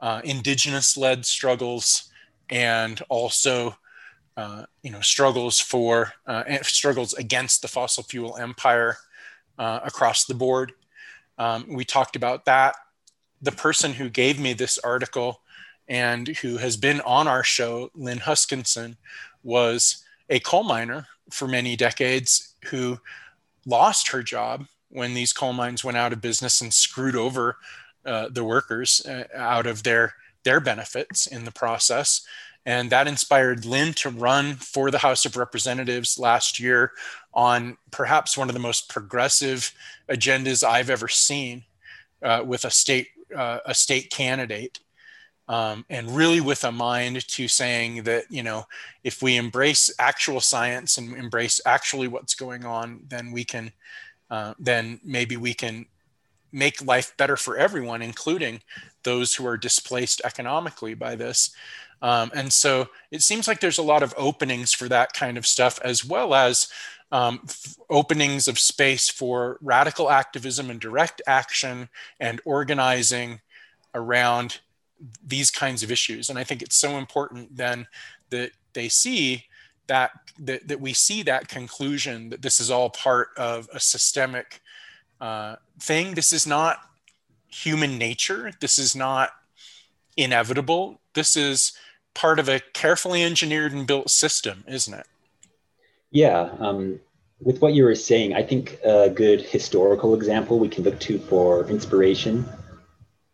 uh, 0.00 0.20
indigenous 0.24 0.96
led 0.96 1.26
struggles 1.26 2.10
and 2.50 3.02
also 3.08 3.76
uh, 4.36 4.64
you 4.82 4.90
know 4.90 5.00
struggles 5.00 5.58
for 5.58 6.12
uh, 6.26 6.44
struggles 6.62 7.14
against 7.14 7.62
the 7.62 7.68
fossil 7.68 8.02
fuel 8.04 8.36
empire 8.36 8.96
uh, 9.58 9.80
across 9.84 10.24
the 10.24 10.34
board 10.34 10.72
um, 11.38 11.66
we 11.68 11.84
talked 11.84 12.16
about 12.16 12.44
that. 12.44 12.76
The 13.40 13.52
person 13.52 13.94
who 13.94 14.08
gave 14.08 14.38
me 14.38 14.52
this 14.52 14.78
article 14.78 15.40
and 15.88 16.28
who 16.28 16.58
has 16.58 16.76
been 16.76 17.00
on 17.00 17.26
our 17.26 17.42
show, 17.42 17.90
Lynn 17.94 18.18
Huskinson, 18.18 18.96
was 19.42 20.04
a 20.30 20.38
coal 20.38 20.62
miner 20.62 21.08
for 21.30 21.48
many 21.48 21.74
decades 21.76 22.54
who 22.66 23.00
lost 23.66 24.08
her 24.08 24.22
job 24.22 24.66
when 24.88 25.14
these 25.14 25.32
coal 25.32 25.52
mines 25.52 25.82
went 25.82 25.96
out 25.96 26.12
of 26.12 26.20
business 26.20 26.60
and 26.60 26.72
screwed 26.72 27.16
over 27.16 27.56
uh, 28.04 28.28
the 28.28 28.44
workers 28.44 29.04
uh, 29.06 29.24
out 29.34 29.66
of 29.66 29.82
their 29.82 30.14
their 30.44 30.60
benefits 30.60 31.26
in 31.26 31.44
the 31.44 31.52
process. 31.52 32.26
And 32.64 32.90
that 32.90 33.08
inspired 33.08 33.64
Lynn 33.64 33.92
to 33.94 34.10
run 34.10 34.54
for 34.54 34.90
the 34.90 34.98
House 34.98 35.24
of 35.24 35.36
Representatives 35.36 36.18
last 36.18 36.60
year 36.60 36.92
on 37.34 37.76
perhaps 37.90 38.36
one 38.36 38.48
of 38.48 38.54
the 38.54 38.60
most 38.60 38.88
progressive 38.88 39.72
agendas 40.08 40.62
I've 40.66 40.90
ever 40.90 41.08
seen 41.08 41.64
uh, 42.22 42.42
with 42.44 42.64
a 42.64 42.70
state 42.70 43.08
uh, 43.34 43.60
a 43.64 43.74
state 43.74 44.10
candidate. 44.10 44.80
Um, 45.48 45.84
and 45.90 46.14
really 46.14 46.40
with 46.40 46.62
a 46.62 46.70
mind 46.70 47.26
to 47.26 47.48
saying 47.48 48.04
that 48.04 48.24
you 48.30 48.44
know 48.44 48.64
if 49.02 49.22
we 49.22 49.36
embrace 49.36 49.92
actual 49.98 50.40
science 50.40 50.98
and 50.98 51.16
embrace 51.16 51.60
actually 51.66 52.06
what's 52.06 52.36
going 52.36 52.64
on 52.64 53.00
then 53.08 53.32
we 53.32 53.44
can 53.44 53.72
uh, 54.30 54.54
then 54.58 55.00
maybe 55.04 55.36
we 55.36 55.52
can 55.52 55.86
make 56.52 56.86
life 56.86 57.14
better 57.16 57.36
for 57.36 57.56
everyone 57.56 58.02
including 58.02 58.60
those 59.02 59.34
who 59.34 59.44
are 59.44 59.56
displaced 59.56 60.22
economically 60.24 60.94
by 60.94 61.16
this 61.16 61.50
um, 62.02 62.32
and 62.34 62.52
so 62.52 62.88
it 63.12 63.22
seems 63.22 63.46
like 63.46 63.60
there's 63.60 63.78
a 63.78 63.82
lot 63.82 64.02
of 64.02 64.12
openings 64.18 64.72
for 64.72 64.88
that 64.88 65.12
kind 65.12 65.38
of 65.38 65.46
stuff, 65.46 65.80
as 65.82 66.04
well 66.04 66.34
as 66.34 66.68
um, 67.12 67.40
f- 67.44 67.76
openings 67.88 68.48
of 68.48 68.58
space 68.58 69.08
for 69.08 69.58
radical 69.60 70.10
activism 70.10 70.70
and 70.70 70.80
direct 70.80 71.22
action 71.26 71.88
and 72.18 72.40
organizing 72.44 73.40
around 73.94 74.60
these 75.24 75.50
kinds 75.50 75.82
of 75.82 75.92
issues. 75.92 76.30
And 76.30 76.38
I 76.38 76.44
think 76.44 76.62
it's 76.62 76.76
so 76.76 76.96
important 76.96 77.56
then 77.56 77.86
that 78.30 78.52
they 78.72 78.88
see 78.88 79.44
that, 79.88 80.12
that, 80.38 80.66
that 80.68 80.80
we 80.80 80.94
see 80.94 81.22
that 81.24 81.48
conclusion 81.48 82.30
that 82.30 82.40
this 82.40 82.58
is 82.60 82.70
all 82.70 82.88
part 82.88 83.28
of 83.36 83.68
a 83.74 83.78
systemic 83.80 84.62
uh, 85.20 85.56
thing. 85.78 86.14
This 86.14 86.32
is 86.32 86.46
not 86.46 86.78
human 87.48 87.98
nature. 87.98 88.52
This 88.60 88.78
is 88.78 88.96
not 88.96 89.30
inevitable. 90.16 91.00
This 91.14 91.36
is 91.36 91.72
part 92.14 92.38
of 92.38 92.48
a 92.48 92.60
carefully 92.72 93.22
engineered 93.22 93.72
and 93.72 93.86
built 93.86 94.08
system, 94.08 94.64
isn't 94.66 94.94
it? 94.94 95.06
Yeah. 96.12 96.50
Um, 96.58 97.00
with 97.40 97.60
what 97.60 97.72
you 97.74 97.84
were 97.84 97.94
saying, 97.94 98.34
I 98.34 98.42
think 98.42 98.78
a 98.84 99.10
good 99.10 99.40
historical 99.40 100.14
example 100.14 100.58
we 100.58 100.68
can 100.68 100.84
look 100.84 101.00
to 101.00 101.18
for 101.18 101.66
inspiration 101.68 102.46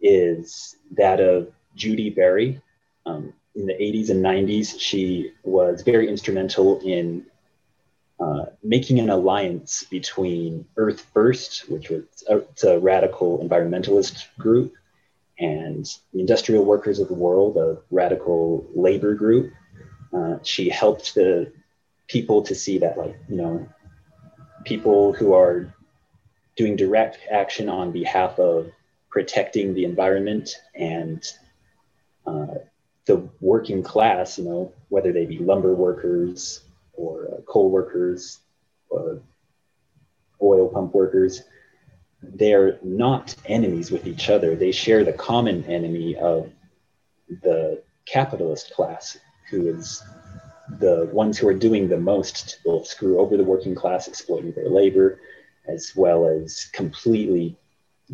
is 0.01 0.77
that 0.93 1.21
of 1.21 1.53
Judi 1.77 2.15
Bari. 2.15 2.63
Um, 3.05 3.35
in 3.55 3.67
the 3.67 3.75
80s 3.75 4.11
and 4.11 4.25
90s, 4.25 4.79
she 4.79 5.33
was 5.43 5.83
very 5.83 6.09
instrumental 6.09 6.81
in 6.81 7.27
uh, 8.21 8.47
making 8.63 9.01
an 9.01 9.11
alliance 9.11 9.85
between 9.91 10.65
Earth 10.77 11.05
First, 11.13 11.69
which 11.69 11.91
was 11.91 12.05
a, 12.29 12.43
a 12.67 12.79
radical 12.79 13.39
environmentalist 13.39 14.27
group, 14.39 14.75
and 15.39 15.85
the 16.13 16.21
Industrial 16.21 16.65
Workers 16.65 17.01
of 17.01 17.09
the 17.09 17.15
World, 17.15 17.57
a 17.57 17.79
radical 17.91 18.67
labor 18.75 19.15
group. 19.15 19.53
Uh, 20.13 20.39
she 20.43 20.69
helped 20.69 21.15
the 21.15 21.53
people 22.09 22.43
to 22.43 22.55
see 22.55 22.79
that, 22.79 22.99
like, 22.99 23.17
you 23.29 23.37
know, 23.37 23.69
people 24.65 25.13
who 25.13 25.35
are 25.35 25.75
doing 26.57 26.75
direct 26.77 27.19
action 27.31 27.69
on 27.69 27.93
behalf 27.93 28.39
of 28.39 28.71
protecting 29.11 29.75
the 29.75 29.85
environment 29.85 30.51
and 30.75 31.25
uh, 32.27 32.55
the 33.07 33.29
working 33.41 33.83
class, 33.83 34.39
you 34.39 34.45
know, 34.45 34.73
whether 34.89 35.13
they 35.13 35.25
be 35.25 35.39
lumber 35.39 35.75
workers 35.75 36.63
or 36.95 37.29
uh, 37.33 37.41
coal 37.43 37.71
workers 37.71 38.41
or 38.91 39.23
oil 40.43 40.69
pump 40.69 40.95
workers, 40.95 41.43
they're 42.23 42.79
not 42.83 43.35
enemies 43.47 43.91
with 43.91 44.07
each 44.07 44.29
other. 44.29 44.57
They 44.57 44.73
share 44.73 45.05
the 45.05 45.13
common 45.13 45.65
enemy 45.65 46.17
of 46.17 46.51
the 47.43 47.83
capitalist 48.07 48.73
class, 48.73 49.17
who 49.51 49.69
is 49.69 50.03
the 50.79 51.09
ones 51.13 51.39
who 51.39 51.49
are 51.49 51.55
doing 51.55 51.89
the 51.89 51.99
most 51.99 52.49
to 52.51 52.57
both 52.65 52.87
screw 52.87 53.19
over 53.19 53.37
the 53.37 53.45
working 53.45 53.75
class, 53.75 54.09
exploiting 54.09 54.53
their 54.53 54.69
labor, 54.69 55.21
as 55.67 55.93
well 55.97 56.27
as 56.27 56.69
completely 56.73 57.57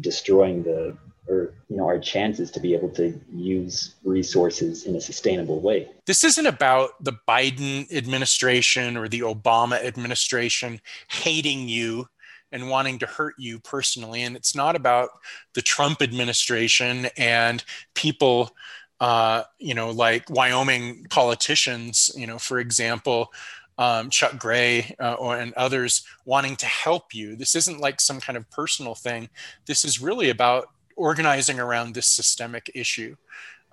destroying 0.00 0.62
the 0.62 0.96
or 1.26 1.54
you 1.68 1.76
know 1.76 1.86
our 1.86 1.98
chances 1.98 2.50
to 2.50 2.60
be 2.60 2.74
able 2.74 2.90
to 2.90 3.18
use 3.32 3.94
resources 4.04 4.84
in 4.84 4.94
a 4.96 5.00
sustainable 5.00 5.60
way. 5.60 5.88
This 6.06 6.24
isn't 6.24 6.46
about 6.46 7.02
the 7.02 7.14
Biden 7.26 7.90
administration 7.92 8.96
or 8.96 9.08
the 9.08 9.20
Obama 9.20 9.82
administration 9.82 10.80
hating 11.08 11.68
you 11.68 12.08
and 12.52 12.68
wanting 12.68 12.98
to 12.98 13.06
hurt 13.06 13.34
you 13.38 13.58
personally 13.58 14.22
and 14.22 14.36
it's 14.36 14.54
not 14.54 14.76
about 14.76 15.10
the 15.54 15.62
Trump 15.62 16.02
administration 16.02 17.06
and 17.16 17.64
people 17.94 18.54
uh, 19.00 19.42
you 19.58 19.74
know 19.74 19.90
like 19.90 20.28
Wyoming 20.30 21.06
politicians, 21.10 22.10
you 22.16 22.26
know, 22.26 22.38
for 22.38 22.58
example, 22.58 23.32
um, 23.78 24.10
Chuck 24.10 24.38
Gray 24.38 24.94
uh, 25.00 25.14
or, 25.14 25.36
and 25.36 25.52
others 25.54 26.04
wanting 26.24 26.56
to 26.56 26.66
help 26.66 27.14
you. 27.14 27.36
This 27.36 27.54
isn't 27.54 27.80
like 27.80 28.00
some 28.00 28.20
kind 28.20 28.36
of 28.36 28.48
personal 28.50 28.94
thing. 28.94 29.28
This 29.66 29.84
is 29.84 30.00
really 30.00 30.30
about 30.30 30.68
organizing 30.96 31.58
around 31.58 31.94
this 31.94 32.06
systemic 32.06 32.70
issue. 32.74 33.16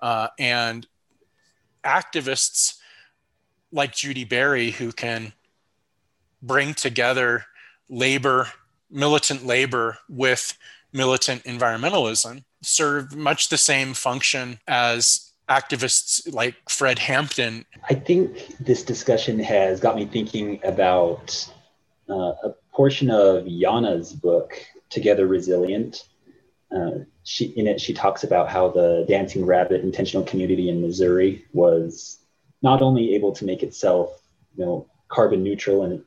Uh, 0.00 0.28
and 0.38 0.86
activists 1.84 2.78
like 3.70 3.92
Judi 3.92 4.28
Bari, 4.28 4.72
who 4.72 4.92
can 4.92 5.32
bring 6.42 6.74
together 6.74 7.46
labor, 7.88 8.48
militant 8.90 9.46
labor, 9.46 9.98
with 10.08 10.58
militant 10.92 11.42
environmentalism, 11.44 12.44
serve 12.62 13.14
much 13.14 13.48
the 13.48 13.58
same 13.58 13.94
function 13.94 14.58
as 14.68 15.32
activists 15.48 16.32
like 16.32 16.54
Fred 16.68 16.98
Hampton. 16.98 17.64
I 17.90 17.94
think 17.94 18.56
this 18.58 18.82
discussion 18.82 19.38
has 19.40 19.80
got 19.80 19.96
me 19.96 20.06
thinking 20.06 20.60
about 20.64 21.48
uh, 22.08 22.34
a 22.44 22.54
portion 22.72 23.10
of 23.10 23.44
Yana's 23.44 24.12
book, 24.12 24.54
Together 24.90 25.26
Resilient, 25.26 26.04
uh, 26.74 26.90
she 27.24 27.46
in 27.46 27.66
it 27.66 27.80
she 27.80 27.92
talks 27.92 28.24
about 28.24 28.48
how 28.48 28.68
the 28.68 29.04
Dancing 29.08 29.44
Rabbit 29.44 29.82
intentional 29.82 30.24
community 30.24 30.68
in 30.68 30.80
Missouri 30.80 31.44
was 31.52 32.18
not 32.62 32.82
only 32.82 33.14
able 33.14 33.32
to 33.32 33.44
make 33.44 33.62
itself, 33.62 34.22
you 34.56 34.64
know, 34.64 34.86
carbon 35.08 35.42
neutral 35.42 35.84
in, 35.84 36.02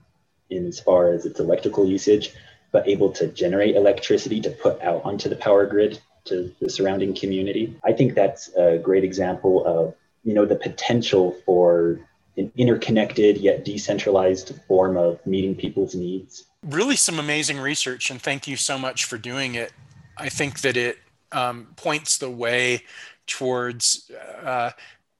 in 0.49 0.65
as 0.67 0.79
far 0.79 1.11
as 1.11 1.25
its 1.25 1.39
electrical 1.39 1.85
usage, 1.85 2.33
but 2.75 2.85
able 2.89 3.09
to 3.09 3.27
generate 3.27 3.73
electricity 3.77 4.41
to 4.41 4.49
put 4.49 4.81
out 4.81 5.01
onto 5.05 5.29
the 5.29 5.35
power 5.38 5.65
grid 5.65 5.97
to 6.25 6.53
the 6.59 6.69
surrounding 6.69 7.15
community. 7.15 7.73
I 7.85 7.93
think 7.93 8.15
that's 8.15 8.53
a 8.55 8.77
great 8.77 9.05
example 9.05 9.65
of, 9.65 9.95
you 10.25 10.33
know, 10.33 10.43
the 10.43 10.57
potential 10.57 11.38
for 11.45 12.01
an 12.35 12.51
interconnected 12.57 13.38
yet 13.38 13.63
decentralized 13.63 14.59
form 14.67 14.97
of 14.97 15.25
meeting 15.25 15.55
people's 15.55 15.95
needs. 15.95 16.43
Really, 16.65 16.97
some 16.97 17.17
amazing 17.17 17.59
research, 17.59 18.11
and 18.11 18.21
thank 18.21 18.45
you 18.45 18.57
so 18.57 18.77
much 18.77 19.05
for 19.05 19.17
doing 19.17 19.55
it. 19.55 19.71
I 20.17 20.27
think 20.27 20.59
that 20.59 20.75
it 20.75 20.97
um, 21.31 21.67
points 21.77 22.17
the 22.17 22.29
way 22.29 22.83
towards, 23.25 24.11
uh, 24.43 24.71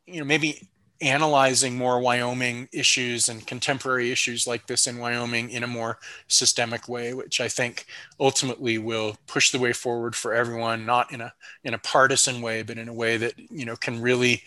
you 0.06 0.20
know, 0.20 0.26
maybe 0.26 0.68
analyzing 1.02 1.78
more 1.78 2.00
Wyoming 2.00 2.70
issues 2.72 3.30
and 3.30 3.46
contemporary 3.46 4.12
issues 4.12 4.48
like 4.48 4.68
this 4.68 4.88
in 4.88 4.98
Wyoming 4.98 5.50
in 5.50 5.64
a 5.64 5.68
more 5.68 6.00
systemic 6.28 6.88
way, 6.88 7.14
which 7.14 7.42
I 7.42 7.48
think 7.48 7.86
ultimately 8.20 8.78
will 8.78 9.18
push 9.28 9.52
the 9.52 9.60
way 9.60 9.74
forward 9.74 10.16
for 10.16 10.34
everyone, 10.34 10.86
not 10.86 11.12
in 11.12 11.22
a 11.22 11.34
in 11.64 11.74
a 11.74 11.80
partisan 11.80 12.42
way, 12.42 12.64
but 12.64 12.78
in 12.78 12.88
a 12.88 12.94
way 12.94 13.18
that 13.18 13.34
you 13.38 13.66
know 13.66 13.76
can 13.76 14.02
really 14.02 14.44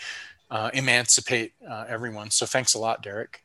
uh, 0.51 0.71
emancipate 0.73 1.53
uh, 1.69 1.85
everyone. 1.89 2.31
So 2.31 2.47
thanks 2.47 2.75
a 2.75 2.79
lot, 2.79 3.03
Derek. 3.03 3.43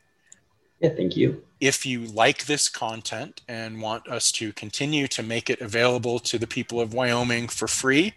Yeah, 0.83 0.89
thank 0.89 1.15
you. 1.15 1.41
If 1.61 1.85
you 1.85 2.01
like 2.07 2.45
this 2.45 2.67
content 2.67 3.41
and 3.47 3.81
want 3.81 4.09
us 4.09 4.33
to 4.33 4.51
continue 4.51 5.07
to 5.07 5.23
make 5.23 5.49
it 5.49 5.61
available 5.61 6.19
to 6.19 6.37
the 6.37 6.45
people 6.45 6.81
of 6.81 6.93
Wyoming 6.93 7.47
for 7.47 7.69
free 7.69 8.13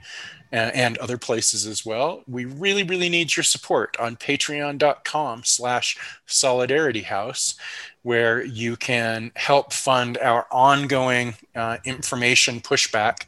uh, 0.52 0.56
and 0.74 0.98
other 0.98 1.16
places 1.16 1.64
as 1.64 1.86
well, 1.86 2.24
we 2.26 2.44
really, 2.44 2.82
really 2.82 3.08
need 3.08 3.36
your 3.36 3.44
support 3.44 3.96
on 4.00 4.16
patreon.com 4.16 5.44
slash 5.44 5.96
solidarity 6.26 7.02
house, 7.02 7.54
where 8.02 8.44
you 8.44 8.74
can 8.74 9.30
help 9.36 9.72
fund 9.72 10.18
our 10.18 10.48
ongoing 10.50 11.34
uh, 11.54 11.76
information 11.84 12.60
pushback 12.60 13.26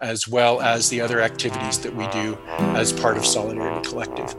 as 0.00 0.26
well 0.26 0.60
as 0.60 0.88
the 0.88 1.00
other 1.00 1.20
activities 1.20 1.78
that 1.78 1.94
we 1.94 2.08
do 2.08 2.36
as 2.74 2.92
part 2.92 3.16
of 3.16 3.24
Solidarity 3.24 3.88
Collective. 3.88 4.34